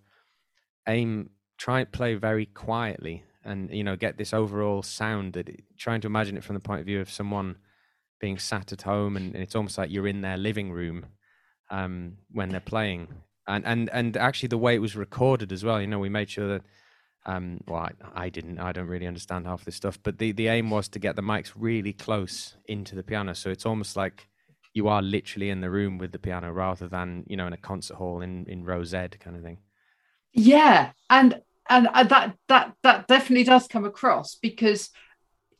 aim 0.87 1.31
try 1.57 1.81
and 1.81 1.91
play 1.91 2.15
very 2.15 2.45
quietly 2.45 3.23
and 3.45 3.69
you 3.69 3.83
know 3.83 3.95
get 3.95 4.17
this 4.17 4.33
overall 4.33 4.81
sound 4.83 5.33
that 5.33 5.49
trying 5.77 6.01
to 6.01 6.07
imagine 6.07 6.35
it 6.35 6.43
from 6.43 6.55
the 6.55 6.59
point 6.59 6.79
of 6.81 6.85
view 6.85 6.99
of 6.99 7.09
someone 7.09 7.57
being 8.19 8.37
sat 8.37 8.71
at 8.71 8.81
home 8.81 9.15
and, 9.15 9.33
and 9.33 9.43
it's 9.43 9.55
almost 9.55 9.77
like 9.77 9.91
you're 9.91 10.07
in 10.07 10.21
their 10.21 10.37
living 10.37 10.71
room 10.71 11.05
um, 11.69 12.17
when 12.31 12.49
they're 12.49 12.59
playing. 12.59 13.07
And 13.47 13.65
and 13.65 13.89
and 13.91 14.17
actually 14.17 14.47
the 14.47 14.57
way 14.57 14.73
it 14.73 14.79
was 14.79 14.95
recorded 14.95 15.51
as 15.51 15.63
well 15.63 15.79
you 15.79 15.85
know 15.85 15.99
we 15.99 16.09
made 16.09 16.31
sure 16.31 16.47
that 16.47 16.63
um, 17.27 17.59
well 17.67 17.81
I, 17.81 18.25
I 18.25 18.29
didn't 18.29 18.59
i 18.59 18.71
don't 18.71 18.87
really 18.87 19.05
understand 19.05 19.45
half 19.45 19.65
this 19.65 19.75
stuff 19.75 19.99
but 20.01 20.17
the 20.17 20.31
the 20.31 20.47
aim 20.47 20.71
was 20.71 20.87
to 20.89 20.99
get 20.99 21.15
the 21.15 21.21
mics 21.21 21.51
really 21.55 21.93
close 21.93 22.55
into 22.65 22.95
the 22.95 23.03
piano. 23.03 23.35
So 23.35 23.51
it's 23.51 23.65
almost 23.65 23.95
like 23.95 24.27
you 24.73 24.87
are 24.87 25.01
literally 25.01 25.51
in 25.51 25.61
the 25.61 25.69
room 25.69 25.99
with 25.99 26.11
the 26.11 26.19
piano 26.19 26.51
rather 26.51 26.87
than 26.87 27.23
you 27.27 27.37
know 27.37 27.45
in 27.47 27.53
a 27.53 27.57
concert 27.57 27.97
hall 27.97 28.21
in 28.21 28.45
in 28.47 28.65
row 28.65 28.83
z 28.83 28.97
kind 29.19 29.35
of 29.35 29.43
thing. 29.43 29.59
Yeah 30.33 30.91
and 31.09 31.41
and 31.69 31.87
uh, 31.87 32.03
that 32.03 32.35
that 32.47 32.73
that 32.83 33.07
definitely 33.07 33.43
does 33.43 33.67
come 33.67 33.85
across 33.85 34.35
because 34.35 34.89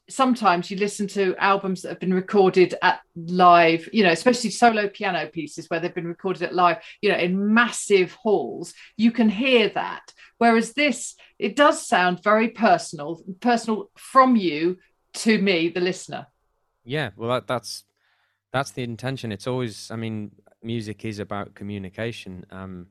sometimes 0.09 0.69
you 0.69 0.77
listen 0.77 1.07
to 1.07 1.35
albums 1.38 1.81
that 1.81 1.89
have 1.89 2.00
been 2.00 2.13
recorded 2.13 2.75
at 2.83 3.00
live 3.15 3.89
you 3.91 4.03
know 4.03 4.12
especially 4.12 4.51
solo 4.51 4.88
piano 4.88 5.27
pieces 5.27 5.67
where 5.69 5.79
they've 5.79 5.95
been 5.95 6.07
recorded 6.07 6.43
at 6.43 6.53
live 6.53 6.77
you 7.01 7.09
know 7.09 7.17
in 7.17 7.53
massive 7.53 8.13
halls 8.13 8.74
you 8.97 9.12
can 9.12 9.29
hear 9.29 9.69
that. 9.69 10.13
Whereas 10.38 10.74
this 10.74 11.15
it 11.39 11.55
does 11.55 11.85
sound 11.85 12.24
very 12.24 12.50
personal 12.50 13.21
personal 13.39 13.89
from 13.95 14.35
you 14.35 14.77
to 15.13 15.41
me 15.41 15.69
the 15.69 15.79
listener. 15.79 16.27
Yeah 16.83 17.12
well 17.15 17.29
that, 17.29 17.47
that's 17.47 17.83
that's 18.51 18.71
the 18.71 18.83
intention. 18.83 19.31
It's 19.31 19.47
always 19.47 19.89
i 19.89 19.95
mean 19.95 20.31
music 20.62 21.03
is 21.05 21.19
about 21.19 21.55
communication. 21.55 22.45
Um 22.51 22.88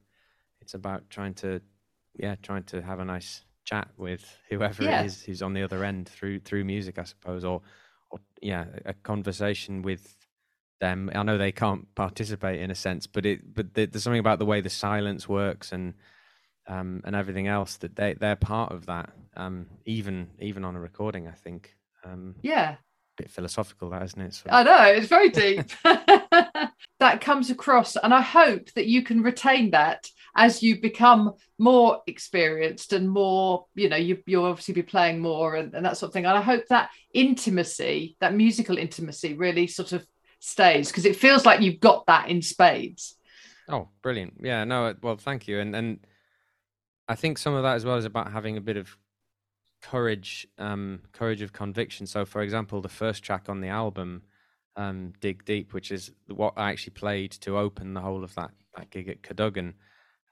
it's 0.61 0.75
about 0.75 1.11
trying 1.11 1.35
to 1.35 1.61
yeah, 2.16 2.37
trying 2.42 2.64
to 2.64 2.83
have 2.83 3.00
a 3.00 3.04
nice 3.04 3.42
chat 3.64 3.88
with 3.97 4.38
whoever 4.50 4.85
yeah. 4.85 5.02
it 5.02 5.06
is 5.06 5.23
who's 5.23 5.42
on 5.42 5.54
the 5.54 5.62
other 5.62 5.85
end 5.85 6.09
through 6.09 6.40
through 6.40 6.64
music, 6.64 6.99
I 6.99 7.04
suppose, 7.04 7.44
or 7.44 7.62
or 8.11 8.21
yeah, 8.40 8.66
a 8.85 8.94
conversation 8.94 9.83
with 9.83 10.16
them. 10.80 11.11
I 11.14 11.23
know 11.23 11.38
they 11.38 11.52
can't 11.52 11.92
participate 11.94 12.61
in 12.61 12.71
a 12.71 12.75
sense, 12.75 13.06
but 13.06 13.26
it 13.26 13.54
but 13.54 13.75
there's 13.75 14.02
something 14.02 14.21
about 14.21 14.38
the 14.38 14.47
way 14.47 14.61
the 14.61 14.71
silence 14.71 15.28
works 15.28 15.73
and 15.73 15.94
um, 16.66 17.02
and 17.04 17.14
everything 17.14 17.47
else 17.47 17.76
that 17.78 17.97
they 17.97 18.14
they're 18.14 18.37
part 18.37 18.73
of 18.73 18.87
that. 18.87 19.11
Um, 19.37 19.66
even 19.85 20.30
even 20.38 20.64
on 20.64 20.76
a 20.76 20.80
recording, 20.80 21.26
I 21.26 21.33
think. 21.33 21.75
Um, 22.04 22.37
yeah. 22.42 22.76
Bit 23.16 23.30
philosophical, 23.30 23.90
that 23.90 24.02
isn't 24.02 24.21
it? 24.21 24.35
So. 24.35 24.47
I 24.50 24.62
know 24.64 24.83
it's 24.87 25.06
very 25.06 25.30
deep. 25.30 25.71
that 27.01 27.21
comes 27.21 27.51
across, 27.51 27.97
and 27.97 28.15
I 28.15 28.21
hope 28.21 28.71
that 28.73 28.87
you 28.87 29.03
can 29.03 29.23
retain 29.23 29.71
that 29.71 30.09
as 30.37 30.63
you 30.63 30.81
become 30.81 31.35
more 31.59 32.03
experienced 32.07 32.93
and 32.93 33.09
more, 33.09 33.67
you 33.75 33.89
know, 33.89 33.97
you, 33.97 34.19
you'll 34.27 34.47
obviously 34.47 34.75
be 34.75 34.83
playing 34.83 35.21
more 35.21 35.55
and, 35.55 35.75
and 35.75 35.85
that 35.85 35.97
sort 35.97 36.09
of 36.09 36.13
thing. 36.13 36.27
And 36.27 36.37
I 36.37 36.41
hope 36.41 36.67
that 36.69 36.91
intimacy, 37.13 38.17
that 38.21 38.35
musical 38.35 38.79
intimacy, 38.79 39.35
really 39.35 39.67
sort 39.67 39.93
of 39.93 40.07
stays 40.41 40.89
because 40.89 41.05
it 41.05 41.17
feels 41.17 41.47
like 41.47 41.61
you've 41.61 41.81
got 41.81 42.07
that 42.07 42.29
in 42.29 42.43
spades. 42.43 43.17
Oh, 43.69 43.89
brilliant! 44.03 44.35
Yeah, 44.43 44.65
no, 44.65 44.95
well, 45.03 45.17
thank 45.17 45.49
you, 45.49 45.59
and 45.59 45.75
and 45.75 46.01
I 47.09 47.15
think 47.15 47.39
some 47.39 47.55
of 47.55 47.63
that 47.63 47.77
as 47.77 47.85
well 47.85 47.97
is 47.97 48.05
about 48.05 48.33
having 48.33 48.57
a 48.57 48.61
bit 48.61 48.77
of 48.77 48.97
courage, 49.83 50.47
um, 50.59 51.01
courage 51.13 51.43
of 51.43 51.53
conviction. 51.53 52.07
So, 52.07 52.25
for 52.25 52.43
example, 52.43 52.81
the 52.81 52.89
first 52.89 53.23
track 53.23 53.49
on 53.49 53.61
the 53.61 53.69
album, 53.69 54.23
um, 54.76 55.12
"Dig 55.21 55.45
Deep," 55.45 55.73
which 55.73 55.90
is 55.90 56.12
what 56.26 56.54
I 56.57 56.71
actually 56.71 56.95
played 56.95 57.33
to 57.33 57.59
open 57.59 57.95
the 57.95 58.00
whole 58.00 58.25
of 58.25 58.35
that 58.35 58.50
that 58.76 58.90
gig 58.90 59.09
at 59.09 59.23
Cadogan, 59.23 59.75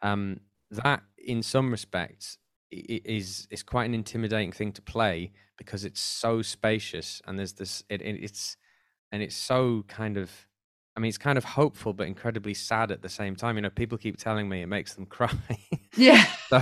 um, 0.03 0.41
that, 0.71 1.03
in 1.19 1.43
some 1.43 1.71
respects, 1.71 2.39
is 2.71 3.47
is 3.51 3.63
quite 3.63 3.85
an 3.85 3.95
intimidating 3.95 4.53
thing 4.53 4.73
to 4.73 4.83
play 4.83 5.33
because 5.59 5.85
it's 5.85 6.01
so 6.01 6.43
spacious 6.43 7.21
and 7.27 7.39
there's 7.39 7.53
this 7.53 7.85
it, 7.89 8.01
it's 8.03 8.57
and 9.13 9.23
it's 9.23 9.37
so 9.37 9.85
kind 9.89 10.17
of 10.17 10.31
I 10.95 11.01
mean, 11.01 11.09
it's 11.09 11.19
kind 11.19 11.39
of 11.39 11.45
hopeful 11.45 11.95
but 11.95 12.07
incredibly 12.07 12.53
sad 12.53 12.91
at 12.91 13.01
the 13.01 13.09
same 13.09 13.35
time. 13.35 13.57
You 13.57 13.63
know, 13.63 13.71
people 13.71 13.97
keep 13.97 14.19
telling 14.19 14.49
me 14.49 14.61
it 14.61 14.67
makes 14.67 14.95
them 14.95 15.07
cry. 15.17 15.33
Yeah. 15.97 16.27
so, 16.49 16.61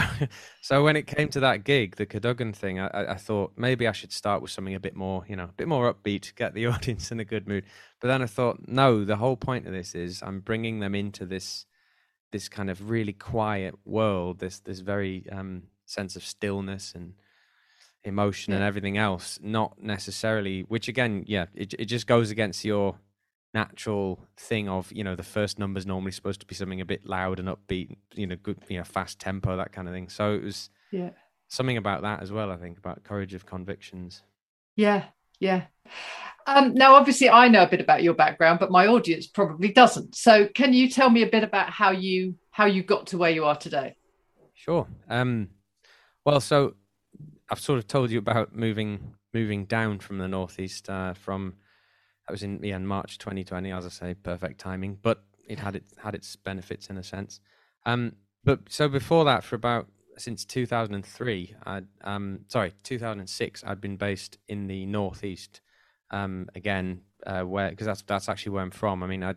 so 0.63 0.85
when 0.85 0.97
it 0.97 1.07
came 1.07 1.29
to 1.31 1.41
that 1.41 1.65
gig, 1.65 1.97
the 1.97 2.07
Cadogan 2.07 2.53
thing, 2.53 2.79
I, 2.79 3.13
I 3.13 3.15
thought 3.15 3.53
maybe 3.57 3.89
I 3.89 3.93
should 3.93 4.13
start 4.13 4.41
with 4.41 4.53
something 4.53 4.75
a 4.75 4.81
bit 4.81 4.95
more, 4.95 5.25
you 5.29 5.35
know, 5.35 5.45
a 5.45 5.55
bit 5.57 5.67
more 5.69 5.93
upbeat, 5.93 6.35
get 6.37 6.55
the 6.55 6.67
audience 6.69 7.11
in 7.11 7.19
a 7.19 7.25
good 7.25 7.49
mood. 7.49 7.65
But 8.01 8.09
then 8.09 8.23
I 8.23 8.27
thought, 8.27 8.69
no, 8.69 9.05
the 9.05 9.17
whole 9.17 9.37
point 9.37 9.67
of 9.67 9.73
this 9.73 9.95
is 9.95 10.23
I'm 10.23 10.41
bringing 10.41 10.81
them 10.81 10.95
into 10.95 11.27
this 11.27 11.67
this 12.33 12.49
kind 12.49 12.71
of 12.71 12.91
really 12.91 13.13
quiet 13.13 13.75
world, 13.85 14.39
this 14.39 14.61
this 14.61 14.79
very 14.79 15.27
um, 15.33 15.65
sense 15.87 16.15
of 16.15 16.25
stillness 16.25 16.93
and 16.95 17.15
emotion 18.05 18.53
yeah. 18.53 18.59
and 18.59 18.65
everything 18.65 18.97
else, 18.97 19.41
not 19.43 19.83
necessarily. 19.83 20.63
Which 20.63 20.87
again, 20.87 21.25
yeah, 21.27 21.47
it 21.55 21.75
it 21.79 21.87
just 21.87 22.07
goes 22.07 22.31
against 22.31 22.65
your 22.65 22.97
natural 23.53 24.25
thing 24.37 24.69
of 24.69 24.93
you 24.93 25.03
know 25.03 25.17
the 25.17 25.23
first 25.23 25.59
number 25.59 25.79
is 25.79 25.87
normally 25.87 26.13
supposed 26.13 26.41
to 26.41 26.47
be 26.47 26.55
something 26.55 26.81
a 26.81 26.85
bit 26.85 27.07
loud 27.07 27.39
and 27.39 27.49
upbeat, 27.49 27.97
you 28.15 28.27
know, 28.27 28.37
good, 28.37 28.59
you 28.69 28.79
know, 28.79 28.85
fast 28.85 29.19
tempo, 29.19 29.57
that 29.57 29.73
kind 29.73 29.89
of 29.89 29.95
thing. 29.95 30.09
So 30.09 30.35
it 30.35 30.43
was 30.43 30.71
yeah 30.91 31.11
something 31.51 31.77
about 31.77 32.03
that 32.03 32.23
as 32.23 32.33
well. 32.33 32.51
I 32.51 32.57
think 32.57 32.79
about 32.79 33.05
courage 33.05 33.35
of 33.35 33.45
convictions. 33.45 34.23
Yeah, 34.77 35.05
yeah. 35.41 35.65
Um, 36.47 36.75
now, 36.75 36.95
obviously, 36.95 37.29
I 37.29 37.49
know 37.49 37.65
a 37.65 37.69
bit 37.69 37.81
about 37.81 38.03
your 38.03 38.15
background, 38.15 38.61
but 38.61 38.71
my 38.71 38.87
audience 38.87 39.27
probably 39.27 39.73
doesn't. 39.73 40.15
So, 40.15 40.49
can 40.49 40.73
you 40.73 40.89
tell 40.89 41.11
me 41.11 41.23
a 41.23 41.29
bit 41.29 41.45
about 41.45 41.71
how 41.71 41.91
you 41.91 42.37
how 42.51 42.65
you 42.65 42.83
got 42.83 43.09
to 43.09 43.19
where 43.19 43.31
you 43.31 43.45
are 43.45 43.57
today? 43.57 43.97
Sure. 44.55 44.87
Um, 45.09 45.49
well, 46.25 46.41
so 46.41 46.75
I've 47.51 47.61
sort 47.61 47.79
of 47.79 47.87
told 47.87 48.11
you 48.11 48.19
about 48.19 48.55
moving 48.55 49.15
moving 49.35 49.67
down 49.67 49.99
from 49.99 50.19
the 50.19 50.29
northeast. 50.29 50.89
Uh, 50.89 51.15
from 51.15 51.55
that 52.31 52.35
was 52.35 52.45
in 52.45 52.61
yeah, 52.63 52.77
in 52.77 52.87
March 52.87 53.19
2020, 53.19 53.73
as 53.73 53.85
I 53.85 53.89
say, 53.89 54.15
perfect 54.15 54.61
timing. 54.61 54.99
But 55.03 55.25
it 55.49 55.59
had 55.59 55.75
it 55.75 55.83
had 56.01 56.15
its 56.15 56.37
benefits 56.37 56.89
in 56.89 56.97
a 56.97 57.03
sense. 57.03 57.41
Um, 57.85 58.13
but 58.45 58.61
so 58.69 58.89
before 58.89 59.25
that, 59.25 59.43
for 59.43 59.57
about 59.57 59.89
since 60.17 60.45
2003, 60.45 61.57
I 61.67 61.83
um 62.03 62.41
sorry 62.47 62.73
2006, 62.85 63.65
I'd 63.67 63.81
been 63.81 63.97
based 63.97 64.39
in 64.47 64.69
the 64.69 64.87
northeast 64.87 65.61
um, 66.13 66.49
again, 66.55 67.01
uh, 67.27 67.43
where 67.43 67.71
because 67.71 67.89
that's 67.89 68.03
that's 68.03 68.29
actually 68.29 68.53
where 68.53 68.63
I'm 68.63 68.71
from. 68.71 69.03
I 69.03 69.09
mean, 69.09 69.25
I 69.25 69.35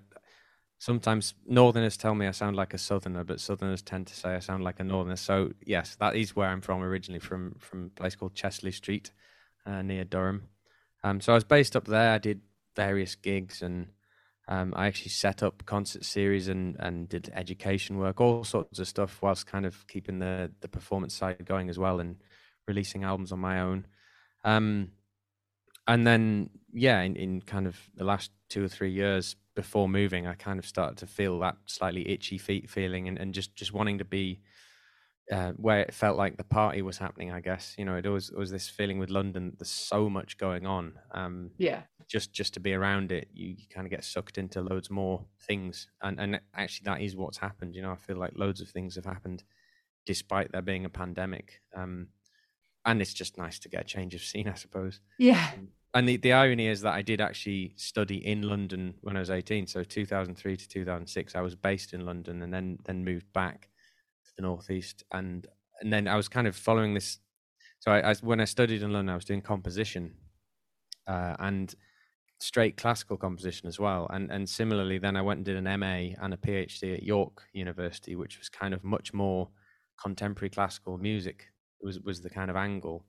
sometimes 0.77 1.33
Northerners 1.47 1.97
tell 1.97 2.13
me 2.13 2.27
I 2.27 2.31
sound 2.31 2.55
like 2.55 2.75
a 2.75 2.77
Southerner, 2.77 3.23
but 3.23 3.39
Southerners 3.39 3.81
tend 3.81 4.05
to 4.05 4.15
say 4.15 4.35
I 4.35 4.39
sound 4.39 4.63
like 4.63 4.79
a 4.79 4.83
Northerner. 4.83 5.15
So 5.15 5.53
yes, 5.65 5.95
that 5.95 6.15
is 6.15 6.35
where 6.35 6.49
I'm 6.49 6.61
from 6.61 6.83
originally, 6.83 7.19
from 7.19 7.55
from 7.57 7.85
a 7.85 7.99
place 7.99 8.15
called 8.15 8.35
Chester-le 8.35 8.71
Street 8.71 9.09
uh, 9.65 9.81
near 9.81 10.03
Durham. 10.03 10.49
Um, 11.03 11.21
so 11.21 11.33
I 11.33 11.35
was 11.35 11.43
based 11.43 11.75
up 11.75 11.85
there. 11.85 12.11
I 12.11 12.19
did 12.19 12.41
various 12.75 13.15
gigs 13.15 13.61
and. 13.61 13.87
Um, 14.45 14.73
I 14.75 14.87
actually 14.87 15.11
set 15.11 15.41
up 15.41 15.65
concert 15.65 16.03
series 16.03 16.49
and, 16.49 16.75
and 16.77 17.07
did 17.07 17.31
education 17.33 17.97
work, 17.97 18.19
all 18.19 18.43
sorts 18.43 18.77
of 18.77 18.89
stuff, 18.89 19.21
whilst 19.21 19.47
kind 19.47 19.65
of 19.65 19.87
keeping 19.87 20.19
the, 20.19 20.51
the 20.59 20.67
performance 20.67 21.13
side 21.13 21.45
going 21.45 21.69
as 21.69 21.79
well 21.79 22.01
and 22.01 22.17
releasing 22.67 23.05
albums 23.05 23.31
on 23.31 23.39
my 23.39 23.61
own. 23.61 23.87
Um, 24.43 24.91
and 25.87 26.05
then 26.05 26.49
yeah, 26.73 26.99
in, 27.03 27.15
in 27.15 27.41
kind 27.41 27.67
of 27.67 27.77
the 27.95 28.03
last 28.03 28.31
two 28.49 28.65
or 28.65 28.67
three 28.67 28.91
years 28.91 29.37
before 29.55 29.87
moving, 29.87 30.27
I 30.27 30.33
kind 30.33 30.59
of 30.59 30.65
started 30.65 30.97
to 30.97 31.07
feel 31.07 31.39
that 31.39 31.55
slightly 31.65 32.09
itchy 32.09 32.37
feet 32.37 32.69
feeling 32.69 33.07
and, 33.07 33.17
and 33.17 33.33
just, 33.33 33.55
just 33.55 33.73
wanting 33.73 33.99
to 33.99 34.05
be 34.05 34.41
uh, 35.31 35.51
where 35.55 35.79
it 35.79 35.93
felt 35.93 36.17
like 36.17 36.35
the 36.35 36.43
party 36.43 36.81
was 36.81 36.97
happening, 36.97 37.31
I 37.31 37.39
guess. 37.39 37.75
You 37.77 37.85
know, 37.85 37.95
it 37.95 38.05
it 38.05 38.09
was 38.09 38.51
this 38.51 38.67
feeling 38.67 38.99
with 38.99 39.09
London, 39.09 39.53
there's 39.57 39.69
so 39.69 40.09
much 40.09 40.37
going 40.37 40.65
on. 40.65 40.93
Um, 41.11 41.51
yeah. 41.57 41.83
Just, 42.13 42.31
just 42.31 42.53
to 42.53 42.59
be 42.59 42.73
around 42.73 43.11
it, 43.11 43.27
you, 43.33 43.49
you 43.49 43.65
kind 43.73 43.85
of 43.85 43.91
get 43.91 44.05
sucked 44.05 44.37
into 44.37 44.61
loads 44.61 44.89
more 44.89 45.25
things. 45.41 45.87
And, 46.01 46.19
and 46.19 46.39
actually, 46.55 46.85
that 46.85 47.01
is 47.01 47.15
what's 47.15 47.39
happened. 47.39 47.75
You 47.75 47.81
know, 47.81 47.91
I 47.91 47.97
feel 47.97 48.17
like 48.17 48.33
loads 48.35 48.61
of 48.61 48.69
things 48.69 48.95
have 48.95 49.05
happened 49.05 49.43
despite 50.05 50.51
there 50.51 50.61
being 50.61 50.85
a 50.85 50.89
pandemic. 50.89 51.61
Um, 51.75 52.07
and 52.85 53.01
it's 53.01 53.13
just 53.13 53.37
nice 53.37 53.59
to 53.59 53.69
get 53.69 53.81
a 53.81 53.85
change 53.85 54.13
of 54.13 54.21
scene, 54.21 54.47
I 54.47 54.53
suppose. 54.53 55.01
Yeah. 55.17 55.49
Um, 55.57 55.69
and 55.95 56.07
the, 56.07 56.17
the 56.17 56.33
irony 56.33 56.67
is 56.67 56.81
that 56.81 56.93
I 56.93 57.01
did 57.01 57.21
actually 57.21 57.73
study 57.75 58.25
in 58.25 58.41
London 58.43 58.95
when 59.01 59.15
I 59.15 59.19
was 59.19 59.29
18. 59.29 59.67
So 59.67 59.83
2003 59.83 60.57
to 60.57 60.67
2006, 60.67 61.35
I 61.35 61.41
was 61.41 61.55
based 61.55 61.93
in 61.93 62.05
London 62.05 62.41
and 62.41 62.53
then 62.53 62.79
then 62.85 63.03
moved 63.03 63.31
back. 63.33 63.69
To 64.25 64.31
the 64.37 64.43
northeast, 64.43 65.03
and 65.11 65.45
and 65.81 65.91
then 65.91 66.07
I 66.07 66.15
was 66.15 66.29
kind 66.29 66.47
of 66.47 66.55
following 66.55 66.93
this. 66.93 67.19
So 67.79 67.91
I, 67.91 68.11
I 68.11 68.15
when 68.21 68.39
I 68.39 68.45
studied 68.45 68.81
in 68.81 68.93
London, 68.93 69.11
I 69.11 69.15
was 69.15 69.25
doing 69.25 69.41
composition, 69.41 70.13
uh, 71.05 71.35
and 71.39 71.75
straight 72.43 72.75
classical 72.75 73.15
composition 73.17 73.67
as 73.67 73.79
well. 73.79 74.07
And 74.11 74.29
and 74.31 74.47
similarly, 74.47 74.97
then 74.97 75.15
I 75.15 75.21
went 75.21 75.37
and 75.39 75.45
did 75.45 75.55
an 75.55 75.79
MA 75.79 76.15
and 76.21 76.33
a 76.33 76.37
PhD 76.37 76.93
at 76.93 77.03
York 77.03 77.43
University, 77.53 78.15
which 78.15 78.37
was 78.37 78.49
kind 78.49 78.73
of 78.73 78.83
much 78.83 79.13
more 79.13 79.49
contemporary 80.01 80.49
classical 80.49 80.97
music. 80.97 81.47
Was 81.81 81.99
was 81.99 82.21
the 82.21 82.29
kind 82.29 82.49
of 82.49 82.57
angle. 82.57 83.05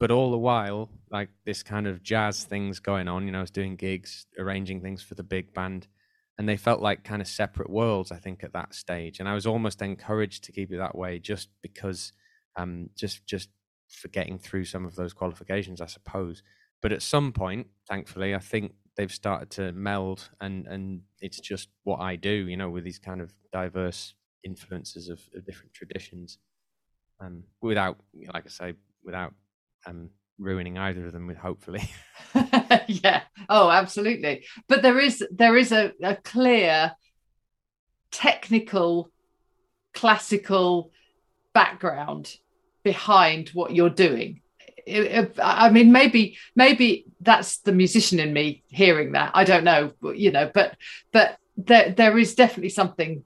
But 0.00 0.10
all 0.10 0.30
the 0.30 0.38
while, 0.38 0.90
like 1.10 1.30
this 1.44 1.62
kind 1.62 1.86
of 1.86 2.02
jazz 2.02 2.44
things 2.44 2.80
going 2.80 3.08
on, 3.08 3.26
you 3.26 3.32
know, 3.32 3.38
I 3.38 3.42
was 3.42 3.50
doing 3.50 3.76
gigs, 3.76 4.26
arranging 4.38 4.80
things 4.80 5.02
for 5.02 5.14
the 5.14 5.22
big 5.22 5.54
band, 5.54 5.86
and 6.36 6.48
they 6.48 6.56
felt 6.56 6.80
like 6.80 7.04
kind 7.04 7.22
of 7.22 7.28
separate 7.28 7.70
worlds. 7.70 8.12
I 8.12 8.18
think 8.18 8.44
at 8.44 8.52
that 8.52 8.74
stage, 8.74 9.20
and 9.20 9.28
I 9.28 9.34
was 9.34 9.46
almost 9.46 9.82
encouraged 9.82 10.44
to 10.44 10.52
keep 10.52 10.72
it 10.72 10.78
that 10.78 10.96
way, 10.96 11.18
just 11.18 11.48
because, 11.62 12.12
um, 12.56 12.90
just 12.96 13.26
just 13.26 13.50
for 13.88 14.08
getting 14.08 14.38
through 14.38 14.64
some 14.64 14.84
of 14.84 14.96
those 14.96 15.12
qualifications, 15.12 15.80
I 15.80 15.86
suppose 15.86 16.42
but 16.82 16.92
at 16.92 17.02
some 17.02 17.32
point, 17.32 17.68
thankfully, 17.88 18.34
I 18.34 18.38
think 18.38 18.72
they've 18.96 19.12
started 19.12 19.50
to 19.50 19.72
meld, 19.72 20.28
and 20.40 20.66
and 20.66 21.02
it's 21.20 21.40
just 21.40 21.68
what 21.84 22.00
I 22.00 22.16
do, 22.16 22.30
you 22.30 22.56
know, 22.56 22.70
with 22.70 22.84
these 22.84 22.98
kind 22.98 23.20
of 23.20 23.32
diverse 23.52 24.14
influences 24.44 25.08
of, 25.08 25.20
of 25.34 25.44
different 25.46 25.72
traditions, 25.72 26.38
um, 27.20 27.44
without, 27.60 27.98
like 28.32 28.44
I 28.46 28.50
say, 28.50 28.74
without 29.04 29.32
um, 29.86 30.10
ruining 30.38 30.78
either 30.78 31.06
of 31.06 31.12
them. 31.12 31.26
With 31.26 31.38
hopefully, 31.38 31.90
yeah, 32.86 33.22
oh, 33.48 33.70
absolutely. 33.70 34.44
But 34.68 34.82
there 34.82 34.98
is 34.98 35.24
there 35.30 35.56
is 35.56 35.72
a, 35.72 35.92
a 36.02 36.16
clear 36.16 36.92
technical, 38.10 39.10
classical 39.92 40.90
background 41.52 42.36
behind 42.84 43.48
what 43.50 43.74
you're 43.74 43.90
doing 43.90 44.40
I 44.86 45.70
mean, 45.70 45.92
maybe 45.92 46.36
maybe 46.54 47.06
that's 47.20 47.58
the 47.58 47.72
musician 47.72 48.20
in 48.20 48.32
me 48.32 48.62
hearing 48.68 49.12
that. 49.12 49.30
I 49.34 49.44
don't 49.44 49.64
know, 49.64 49.92
you 50.14 50.30
know, 50.30 50.50
but 50.52 50.76
but 51.12 51.38
there 51.56 51.90
there 51.90 52.18
is 52.18 52.34
definitely 52.34 52.70
something 52.70 53.24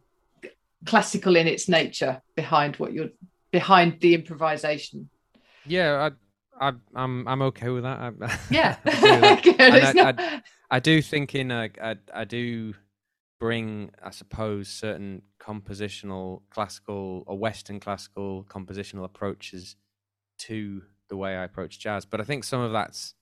classical 0.87 1.37
in 1.37 1.47
its 1.47 1.69
nature 1.69 2.23
behind 2.37 2.77
what 2.77 2.93
you're 2.93 3.11
behind 3.51 4.01
the 4.01 4.15
improvisation. 4.15 5.09
Yeah, 5.67 6.11
I, 6.61 6.69
I 6.69 6.73
I'm 6.95 7.27
I'm 7.27 7.43
okay 7.43 7.71
with 7.71 7.83
that. 7.83 7.99
I, 7.99 8.39
yeah, 8.51 8.77
I, 8.85 9.41
I, 10.19 10.43
I, 10.71 10.81
do 10.81 11.03
think 11.03 11.35
in 11.35 11.51
a, 11.51 11.69
I, 11.83 11.97
I 12.15 12.25
do 12.25 12.75
bring, 13.39 13.91
I 14.03 14.11
suppose, 14.11 14.69
certain 14.69 15.23
compositional, 15.41 16.43
classical 16.51 17.25
or 17.27 17.39
Western 17.39 17.81
classical 17.81 18.45
compositional 18.45 19.05
approaches 19.05 19.77
to 20.39 20.83
the 21.09 21.17
way 21.17 21.37
I 21.37 21.45
approach 21.45 21.79
jazz. 21.79 22.05
But 22.05 22.21
I 22.21 22.25
think 22.25 22.45
some 22.45 22.61
of 22.61 22.73
that's 22.73 23.15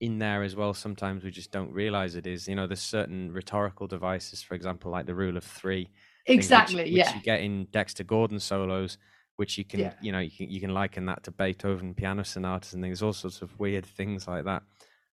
in 0.00 0.18
there 0.18 0.42
as 0.42 0.56
well. 0.56 0.74
Sometimes 0.74 1.24
we 1.24 1.30
just 1.30 1.52
don't 1.52 1.72
realize 1.72 2.16
it 2.16 2.26
is. 2.26 2.48
You 2.48 2.56
know, 2.56 2.66
there's 2.66 2.80
certain 2.80 3.32
rhetorical 3.32 3.86
devices, 3.86 4.42
for 4.42 4.54
example, 4.54 4.90
like 4.90 5.06
the 5.06 5.14
rule 5.14 5.36
of 5.36 5.44
three. 5.44 5.88
Exactly. 6.26 6.84
Which, 6.84 6.92
yeah. 6.92 7.06
Which 7.06 7.16
you 7.16 7.22
get 7.22 7.40
in 7.40 7.66
Dexter 7.70 8.04
Gordon 8.04 8.40
solos, 8.40 8.98
which 9.36 9.58
you 9.58 9.64
can, 9.64 9.80
yeah. 9.80 9.94
you 10.00 10.12
know, 10.12 10.18
you 10.18 10.30
can 10.30 10.50
you 10.50 10.60
can 10.60 10.74
liken 10.74 11.06
that 11.06 11.22
to 11.24 11.30
Beethoven 11.30 11.94
piano 11.94 12.24
sonatas 12.24 12.74
and 12.74 12.82
things, 12.82 13.02
all 13.02 13.12
sorts 13.12 13.42
of 13.42 13.58
weird 13.58 13.86
things 13.86 14.26
like 14.26 14.44
that. 14.44 14.62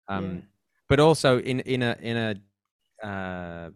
Um, 0.08 0.36
yeah. 0.36 0.42
But 0.90 1.00
also 1.00 1.40
in 1.40 1.62
in 1.62 1.82
a 1.82 1.98
in 2.02 2.18
a 2.18 3.08
uh, 3.08 3.70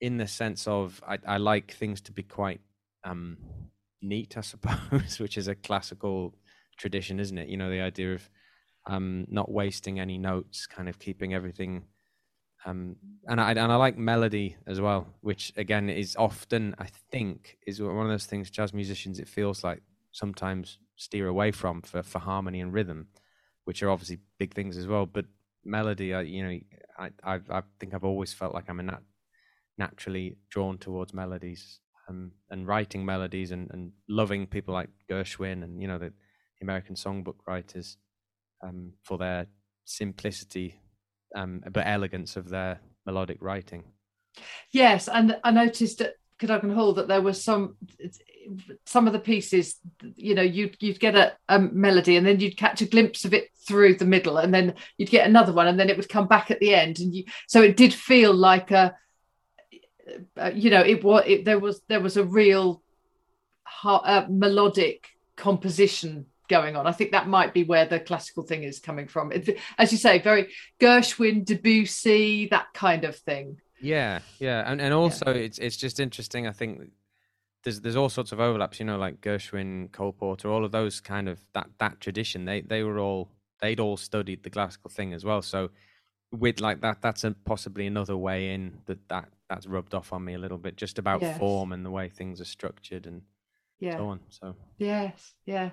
in 0.00 0.16
the 0.16 0.26
sense 0.26 0.66
of 0.66 1.02
I, 1.06 1.18
I 1.26 1.36
like 1.36 1.72
things 1.72 2.00
to 2.02 2.12
be 2.12 2.22
quite 2.22 2.60
um, 3.04 3.36
neat, 4.02 4.36
I 4.36 4.40
suppose, 4.40 5.18
which 5.20 5.38
is 5.38 5.48
a 5.48 5.54
classical 5.54 6.34
tradition, 6.76 7.20
isn't 7.20 7.38
it? 7.38 7.48
You 7.48 7.56
know, 7.56 7.70
the 7.70 7.80
idea 7.80 8.14
of 8.14 8.28
um, 8.86 9.26
not 9.28 9.50
wasting 9.50 10.00
any 10.00 10.18
notes, 10.18 10.66
kind 10.66 10.88
of 10.88 10.98
keeping 10.98 11.34
everything. 11.34 11.84
Um, 12.66 12.96
and 13.28 13.40
I 13.40 13.50
and 13.50 13.72
I 13.72 13.76
like 13.76 13.98
melody 13.98 14.56
as 14.66 14.80
well, 14.80 15.06
which 15.20 15.52
again 15.56 15.90
is 15.90 16.16
often 16.16 16.74
I 16.78 16.86
think 17.10 17.58
is 17.66 17.80
one 17.80 18.06
of 18.06 18.08
those 18.08 18.26
things 18.26 18.50
jazz 18.50 18.72
musicians 18.72 19.18
it 19.18 19.28
feels 19.28 19.62
like 19.62 19.82
sometimes 20.12 20.78
steer 20.96 21.28
away 21.28 21.50
from 21.50 21.82
for 21.82 22.02
for 22.02 22.20
harmony 22.20 22.60
and 22.60 22.72
rhythm, 22.72 23.08
which 23.64 23.82
are 23.82 23.90
obviously 23.90 24.18
big 24.38 24.54
things 24.54 24.76
as 24.76 24.86
well. 24.86 25.04
But 25.06 25.26
melody, 25.64 26.14
I 26.14 26.22
you 26.22 26.42
know, 26.42 26.58
I 26.98 27.10
I, 27.22 27.40
I 27.50 27.62
think 27.78 27.94
I've 27.94 28.04
always 28.04 28.32
felt 28.32 28.54
like 28.54 28.68
I'm 28.68 28.80
a 28.80 28.84
nat- 28.84 29.02
naturally 29.76 30.36
drawn 30.50 30.78
towards 30.78 31.12
melodies 31.12 31.80
um, 32.08 32.32
and 32.50 32.66
writing 32.66 33.04
melodies 33.04 33.50
and, 33.50 33.70
and 33.72 33.92
loving 34.08 34.46
people 34.46 34.74
like 34.74 34.90
Gershwin 35.10 35.62
and 35.64 35.80
you 35.80 35.88
know 35.88 35.98
the 35.98 36.12
American 36.64 36.96
songbook 36.96 37.36
writers 37.46 37.96
um, 38.62 38.92
for 39.02 39.18
their 39.18 39.46
simplicity 39.84 40.80
um, 41.34 41.62
but 41.70 41.86
elegance 41.86 42.36
of 42.36 42.48
their 42.48 42.80
melodic 43.06 43.38
writing. 43.40 43.84
Yes, 44.72 45.08
and 45.08 45.36
I 45.44 45.50
noticed 45.50 46.00
at 46.00 46.14
Cadogan 46.38 46.74
Hall 46.74 46.94
that 46.94 47.08
there 47.08 47.20
was 47.20 47.42
some 47.42 47.76
some 48.84 49.06
of 49.06 49.12
the 49.12 49.18
pieces, 49.18 49.76
you 50.16 50.34
know, 50.34 50.42
you'd 50.42 50.76
you'd 50.80 51.00
get 51.00 51.14
a, 51.14 51.34
a, 51.48 51.58
melody 51.58 52.16
and 52.16 52.26
then 52.26 52.40
you'd 52.40 52.58
catch 52.58 52.82
a 52.82 52.86
glimpse 52.86 53.24
of 53.24 53.32
it 53.32 53.48
through 53.66 53.94
the 53.94 54.04
middle, 54.04 54.38
and 54.38 54.52
then 54.52 54.74
you'd 54.98 55.10
get 55.10 55.26
another 55.26 55.52
one, 55.52 55.66
and 55.66 55.78
then 55.78 55.88
it 55.88 55.96
would 55.96 56.08
come 56.08 56.26
back 56.26 56.50
at 56.50 56.60
the 56.60 56.74
end, 56.74 56.98
and 56.98 57.14
you 57.14 57.24
so 57.46 57.62
it 57.62 57.76
did 57.76 57.94
feel 57.94 58.34
like 58.34 58.70
a, 58.70 58.94
uh, 60.36 60.50
you 60.54 60.70
know, 60.70 60.82
it 60.82 61.02
was 61.04 61.24
it, 61.26 61.44
there 61.44 61.58
was 61.58 61.82
there 61.88 62.00
was 62.00 62.16
a 62.16 62.24
real 62.24 62.82
uh, 63.84 64.26
melodic 64.28 65.08
composition 65.36 66.26
going 66.48 66.76
on. 66.76 66.86
I 66.86 66.92
think 66.92 67.12
that 67.12 67.28
might 67.28 67.54
be 67.54 67.64
where 67.64 67.86
the 67.86 68.00
classical 68.00 68.42
thing 68.42 68.62
is 68.62 68.78
coming 68.78 69.08
from. 69.08 69.32
It, 69.32 69.58
as 69.78 69.92
you 69.92 69.98
say, 69.98 70.20
very 70.20 70.52
Gershwin, 70.80 71.44
Debussy, 71.44 72.48
that 72.48 72.66
kind 72.74 73.04
of 73.04 73.16
thing. 73.16 73.58
Yeah, 73.80 74.20
yeah, 74.38 74.64
and 74.66 74.80
and 74.80 74.94
also 74.94 75.26
yeah. 75.26 75.42
it's 75.42 75.58
it's 75.58 75.76
just 75.76 76.00
interesting. 76.00 76.46
I 76.46 76.52
think 76.52 76.90
there's 77.64 77.80
there's 77.80 77.96
all 77.96 78.08
sorts 78.08 78.32
of 78.32 78.40
overlaps. 78.40 78.78
You 78.78 78.86
know, 78.86 78.98
like 78.98 79.20
Gershwin, 79.20 79.92
Cole 79.92 80.12
Porter, 80.12 80.50
all 80.50 80.64
of 80.64 80.72
those 80.72 81.00
kind 81.00 81.28
of 81.28 81.40
that 81.54 81.68
that 81.78 82.00
tradition. 82.00 82.44
They 82.44 82.60
they 82.60 82.82
were 82.82 82.98
all 82.98 83.30
they'd 83.60 83.80
all 83.80 83.96
studied 83.96 84.42
the 84.42 84.50
classical 84.50 84.90
thing 84.90 85.12
as 85.12 85.24
well. 85.24 85.42
So 85.42 85.70
with 86.30 86.60
like 86.60 86.80
that, 86.80 87.00
that's 87.00 87.24
a, 87.24 87.32
possibly 87.44 87.86
another 87.86 88.16
way 88.16 88.52
in 88.52 88.78
that 88.86 89.08
that 89.08 89.28
that's 89.48 89.66
rubbed 89.66 89.94
off 89.94 90.12
on 90.12 90.24
me 90.24 90.34
a 90.34 90.38
little 90.38 90.58
bit, 90.58 90.76
just 90.76 90.98
about 90.98 91.22
yes. 91.22 91.38
form 91.38 91.72
and 91.72 91.84
the 91.84 91.90
way 91.90 92.08
things 92.08 92.40
are 92.40 92.46
structured 92.46 93.06
and 93.06 93.22
yeah. 93.80 93.96
so 93.96 94.08
on. 94.08 94.20
So 94.28 94.54
yes, 94.78 95.34
yeah. 95.46 95.70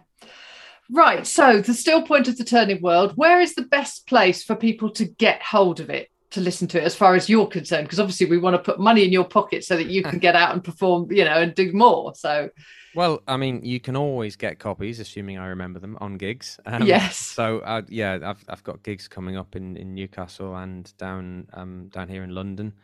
Right. 0.91 1.25
So 1.25 1.61
the 1.61 1.73
still 1.73 2.01
point 2.01 2.27
of 2.27 2.37
the 2.37 2.43
turning 2.43 2.81
world, 2.81 3.13
where 3.15 3.39
is 3.39 3.55
the 3.55 3.63
best 3.63 4.07
place 4.07 4.43
for 4.43 4.55
people 4.55 4.89
to 4.91 5.05
get 5.05 5.41
hold 5.41 5.79
of 5.79 5.89
it? 5.89 6.09
To 6.31 6.39
listen 6.39 6.65
to 6.69 6.79
it, 6.79 6.85
as 6.85 6.95
far 6.95 7.15
as 7.15 7.27
you're 7.27 7.45
concerned, 7.45 7.87
because 7.87 7.99
obviously 7.99 8.25
we 8.25 8.37
want 8.37 8.53
to 8.53 8.61
put 8.61 8.79
money 8.79 9.03
in 9.03 9.11
your 9.11 9.25
pocket 9.25 9.65
so 9.65 9.75
that 9.75 9.87
you 9.87 10.01
can 10.01 10.17
get 10.19 10.33
out 10.33 10.53
and 10.53 10.63
perform, 10.63 11.11
you 11.11 11.25
know, 11.25 11.41
and 11.41 11.53
do 11.53 11.73
more. 11.73 12.15
So, 12.15 12.49
well, 12.95 13.21
I 13.27 13.35
mean, 13.35 13.65
you 13.65 13.81
can 13.81 13.97
always 13.97 14.37
get 14.37 14.57
copies, 14.57 15.01
assuming 15.01 15.37
I 15.37 15.47
remember 15.47 15.79
them, 15.79 15.97
on 15.99 16.17
gigs. 16.17 16.57
Um, 16.65 16.83
yes. 16.83 17.17
So, 17.17 17.59
uh, 17.59 17.81
yeah, 17.89 18.17
I've 18.23 18.45
I've 18.47 18.63
got 18.63 18.81
gigs 18.81 19.09
coming 19.09 19.35
up 19.35 19.57
in, 19.57 19.75
in 19.75 19.93
Newcastle 19.93 20.55
and 20.55 20.89
down 20.97 21.49
um, 21.51 21.89
down 21.89 22.07
here 22.07 22.23
in 22.23 22.33
London. 22.33 22.75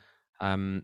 Um, 0.41 0.83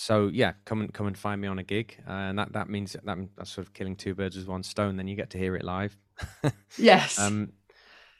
so 0.00 0.28
yeah, 0.32 0.52
come 0.64 0.80
and 0.80 0.94
come 0.94 1.08
and 1.08 1.18
find 1.18 1.40
me 1.40 1.48
on 1.48 1.58
a 1.58 1.64
gig, 1.64 1.96
uh, 2.06 2.12
and 2.12 2.38
that 2.38 2.52
that 2.52 2.70
means 2.70 2.92
that 2.92 3.04
that's 3.36 3.50
sort 3.50 3.66
of 3.66 3.74
killing 3.74 3.96
two 3.96 4.14
birds 4.14 4.36
with 4.36 4.46
one 4.46 4.62
stone. 4.62 4.96
Then 4.96 5.08
you 5.08 5.16
get 5.16 5.28
to 5.30 5.38
hear 5.38 5.56
it 5.56 5.64
live. 5.64 5.96
yes. 6.78 7.18
Um, 7.18 7.52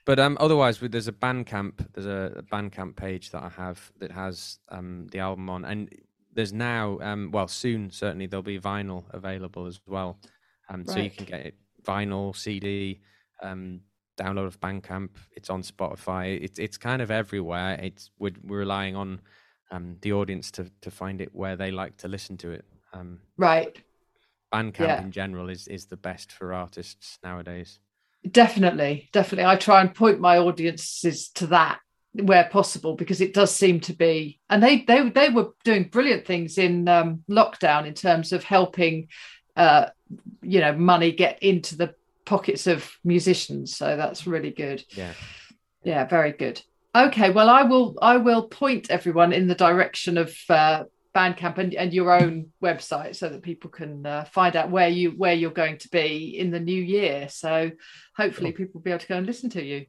but 0.05 0.19
um, 0.19 0.37
otherwise, 0.41 0.81
there's 0.81 1.07
a 1.07 1.13
Bandcamp. 1.13 1.87
There's 1.93 2.07
a, 2.07 2.39
a 2.39 2.43
Bandcamp 2.43 2.97
page 2.97 3.31
that 3.31 3.45
I 3.45 3.49
have 3.51 3.93
that 4.01 4.11
has 4.11 4.59
um 4.71 5.07
the 5.13 5.21
album 5.21 5.49
on, 5.49 5.65
and 5.65 5.89
there's 6.35 6.53
now 6.53 6.99
um 7.01 7.31
well 7.31 7.47
soon 7.47 7.93
certainly 7.93 8.27
there'll 8.27 8.43
be 8.43 8.59
vinyl 8.59 9.05
available 9.11 9.67
as 9.67 9.79
well. 9.87 10.19
Um, 10.69 10.81
right. 10.81 10.91
so 10.91 10.99
you 10.99 11.11
can 11.11 11.27
get 11.27 11.47
it 11.47 11.55
vinyl, 11.87 12.35
CD, 12.35 13.03
um, 13.41 13.83
download 14.19 14.47
of 14.47 14.59
Bandcamp. 14.59 15.11
It's 15.31 15.49
on 15.49 15.63
Spotify. 15.63 16.43
It's 16.43 16.59
it's 16.59 16.77
kind 16.77 17.01
of 17.03 17.13
everywhere. 17.13 17.79
It's 17.81 18.11
we're, 18.19 18.33
we're 18.43 18.59
relying 18.59 18.97
on 18.97 19.21
um, 19.71 19.97
the 20.01 20.13
audience 20.13 20.51
to 20.53 20.71
to 20.81 20.91
find 20.91 21.21
it 21.21 21.35
where 21.35 21.57
they 21.57 21.71
like 21.71 21.97
to 21.99 22.09
listen 22.09 22.37
to 22.39 22.51
it. 22.51 22.65
Um, 22.93 23.21
right. 23.37 23.77
Bandcamp 24.53 24.79
yeah. 24.81 25.03
in 25.03 25.11
general 25.11 25.51
is 25.51 25.69
is 25.69 25.87
the 25.87 25.97
best 25.97 26.33
for 26.33 26.53
artists 26.53 27.19
nowadays. 27.23 27.81
Definitely, 28.31 29.09
definitely. 29.13 29.45
I 29.45 29.57
try 29.57 29.81
and 29.81 29.95
point 29.95 30.21
my 30.21 30.39
audiences 30.39 31.29
to 31.31 31.47
that 31.49 31.81
where 32.15 32.45
possible 32.45 32.95
because 32.95 33.21
it 33.21 33.35
does 33.35 33.55
seem 33.55 33.81
to 33.81 33.93
be, 33.93 34.41
and 34.51 34.63
they 34.63 34.83
they 34.83 35.09
they 35.11 35.29
were 35.29 35.51
doing 35.65 35.85
brilliant 35.85 36.27
things 36.27 36.59
in 36.59 36.89
um, 36.89 37.23
lockdown 37.31 37.87
in 37.87 37.95
terms 37.95 38.33
of 38.33 38.43
helping, 38.43 39.09
uh, 39.57 39.87
you 40.43 40.61
know, 40.61 40.73
money 40.73 41.13
get 41.13 41.43
into 41.43 41.77
the 41.77 41.95
pockets 42.25 42.67
of 42.67 42.91
musicians. 43.05 43.77
So 43.77 43.97
that's 43.97 44.27
really 44.27 44.51
good. 44.51 44.85
Yeah, 44.91 45.13
yeah, 45.85 46.07
very 46.07 46.33
good. 46.33 46.61
Okay, 46.99 47.31
well, 47.31 47.49
I 47.49 47.63
will 47.63 47.97
I 48.03 48.17
will 48.17 48.49
point 48.49 48.91
everyone 48.91 49.33
in 49.33 49.47
the 49.47 49.55
direction 49.55 50.19
of 50.19 50.35
uh, 50.49 50.85
Bandcamp 51.15 51.59
and, 51.59 51.73
and 51.75 51.95
your 51.95 52.13
own 52.13 52.53
website 52.61 53.15
so 53.15 53.29
that 53.29 53.43
people 53.43 53.71
can 53.71 54.05
uh, 54.05 54.25
find 54.25 54.57
out 54.57 54.71
where 54.71 54.89
you 54.89 55.11
where 55.11 55.33
you're 55.33 55.53
going 55.53 55.79
to 55.79 55.89
be 55.91 56.37
in 56.37 56.51
the 56.51 56.59
new 56.59 56.83
year. 56.83 57.29
So 57.29 57.71
hopefully 58.17 58.51
people 58.51 58.73
will 58.75 58.83
be 58.83 58.91
able 58.91 58.99
to 58.99 59.07
go 59.07 59.17
and 59.17 59.27
listen 59.27 59.49
to 59.51 59.65
you. 59.65 59.87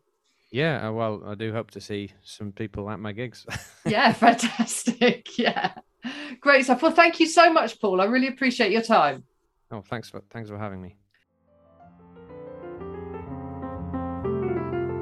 Yeah, 0.52 0.88
uh, 0.88 0.91
well, 0.91 1.24
I 1.26 1.34
do 1.34 1.52
hope 1.52 1.72
to 1.72 1.82
see 1.82 2.12
some 2.24 2.52
people 2.52 2.89
at 2.91 3.00
my 3.00 3.12
gigs. 3.12 3.45
yeah, 3.86 4.13
fantastic. 4.13 5.28
Yeah, 5.38 5.72
great 6.41 6.65
stuff. 6.65 6.82
Well, 6.82 6.91
thank 6.91 7.19
you 7.19 7.26
so 7.26 7.52
much, 7.52 7.80
Paul. 7.82 8.02
I 8.02 8.06
really 8.06 8.28
appreciate 8.28 8.72
your 8.72 8.82
time. 8.84 9.24
Oh, 9.72 9.82
thanks 9.82 10.10
for 10.10 10.22
thanks 10.30 10.50
for 10.50 10.60
having 10.60 10.82
me. 10.82 10.98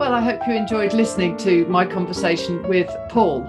Well, 0.07 0.15
I 0.15 0.21
hope 0.21 0.47
you 0.47 0.53
enjoyed 0.53 0.93
listening 0.93 1.35
to 1.39 1.65
my 1.65 1.85
conversation 1.85 2.65
with 2.69 2.89
Paul. 3.09 3.41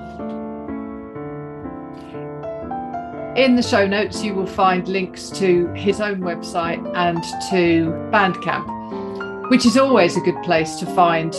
In 3.37 3.55
the 3.55 3.63
show 3.63 3.87
notes, 3.87 4.25
you 4.25 4.35
will 4.35 4.45
find 4.45 4.89
links 4.89 5.31
to 5.39 5.73
his 5.75 6.01
own 6.01 6.19
website 6.19 6.85
and 6.97 7.23
to 7.51 7.93
Bandcamp, 8.11 9.51
which 9.51 9.67
is 9.67 9.77
always 9.77 10.17
a 10.17 10.21
good 10.21 10.43
place 10.43 10.75
to 10.81 10.87
find 10.97 11.33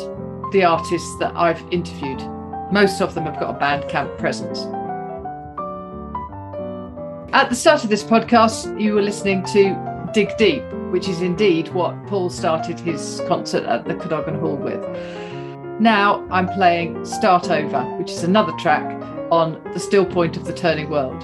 the 0.54 0.64
artists 0.64 1.14
that 1.20 1.36
I've 1.36 1.62
interviewed. 1.70 2.22
Most 2.72 3.02
of 3.02 3.14
them 3.14 3.26
have 3.26 3.38
got 3.42 3.54
a 3.54 3.60
Bandcamp 3.60 4.18
presence. 4.20 4.60
At 7.34 7.50
the 7.50 7.58
start 7.58 7.84
of 7.84 7.90
this 7.90 8.06
podcast, 8.06 8.80
you 8.80 8.94
were 8.94 9.02
listening 9.02 9.44
to 9.48 9.89
Dig 10.14 10.36
Deep, 10.38 10.64
which 10.92 11.08
is 11.08 11.22
indeed 11.22 11.70
what 11.70 12.08
Paul 12.08 12.30
started 12.30 12.80
his 12.80 13.22
concert 13.28 13.64
at 13.66 13.86
the 13.86 13.96
Cadogan 13.96 14.40
Hall 14.40 14.56
with. 14.56 14.84
Now 15.80 16.28
I'm 16.32 16.48
playing 16.48 17.06
Start 17.06 17.50
Over, 17.50 17.84
which 17.98 18.12
is 18.12 18.24
another 18.24 18.52
track 18.54 18.84
on 19.32 19.62
the 19.74 19.80
still 19.80 20.06
point 20.06 20.36
of 20.36 20.46
the 20.46 20.54
turning 20.54 20.90
world. 20.90 21.24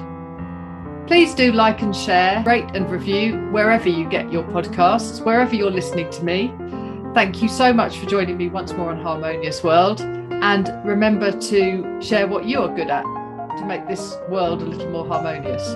Please 1.07 1.33
do 1.33 1.51
like 1.51 1.81
and 1.81 1.95
share, 1.95 2.43
rate 2.45 2.69
and 2.73 2.89
review 2.89 3.37
wherever 3.51 3.89
you 3.89 4.07
get 4.07 4.31
your 4.31 4.43
podcasts, 4.43 5.23
wherever 5.23 5.55
you're 5.55 5.71
listening 5.71 6.09
to 6.11 6.23
me. 6.23 6.53
Thank 7.13 7.41
you 7.41 7.49
so 7.49 7.73
much 7.73 7.97
for 7.97 8.05
joining 8.07 8.37
me 8.37 8.49
once 8.49 8.73
more 8.73 8.91
on 8.91 9.01
Harmonious 9.01 9.63
World. 9.63 10.01
And 10.01 10.69
remember 10.85 11.31
to 11.31 12.01
share 12.01 12.27
what 12.27 12.45
you 12.45 12.59
are 12.61 12.75
good 12.75 12.89
at 12.89 13.03
to 13.03 13.65
make 13.65 13.87
this 13.87 14.17
world 14.29 14.61
a 14.61 14.65
little 14.65 14.89
more 14.89 15.07
harmonious. 15.07 15.75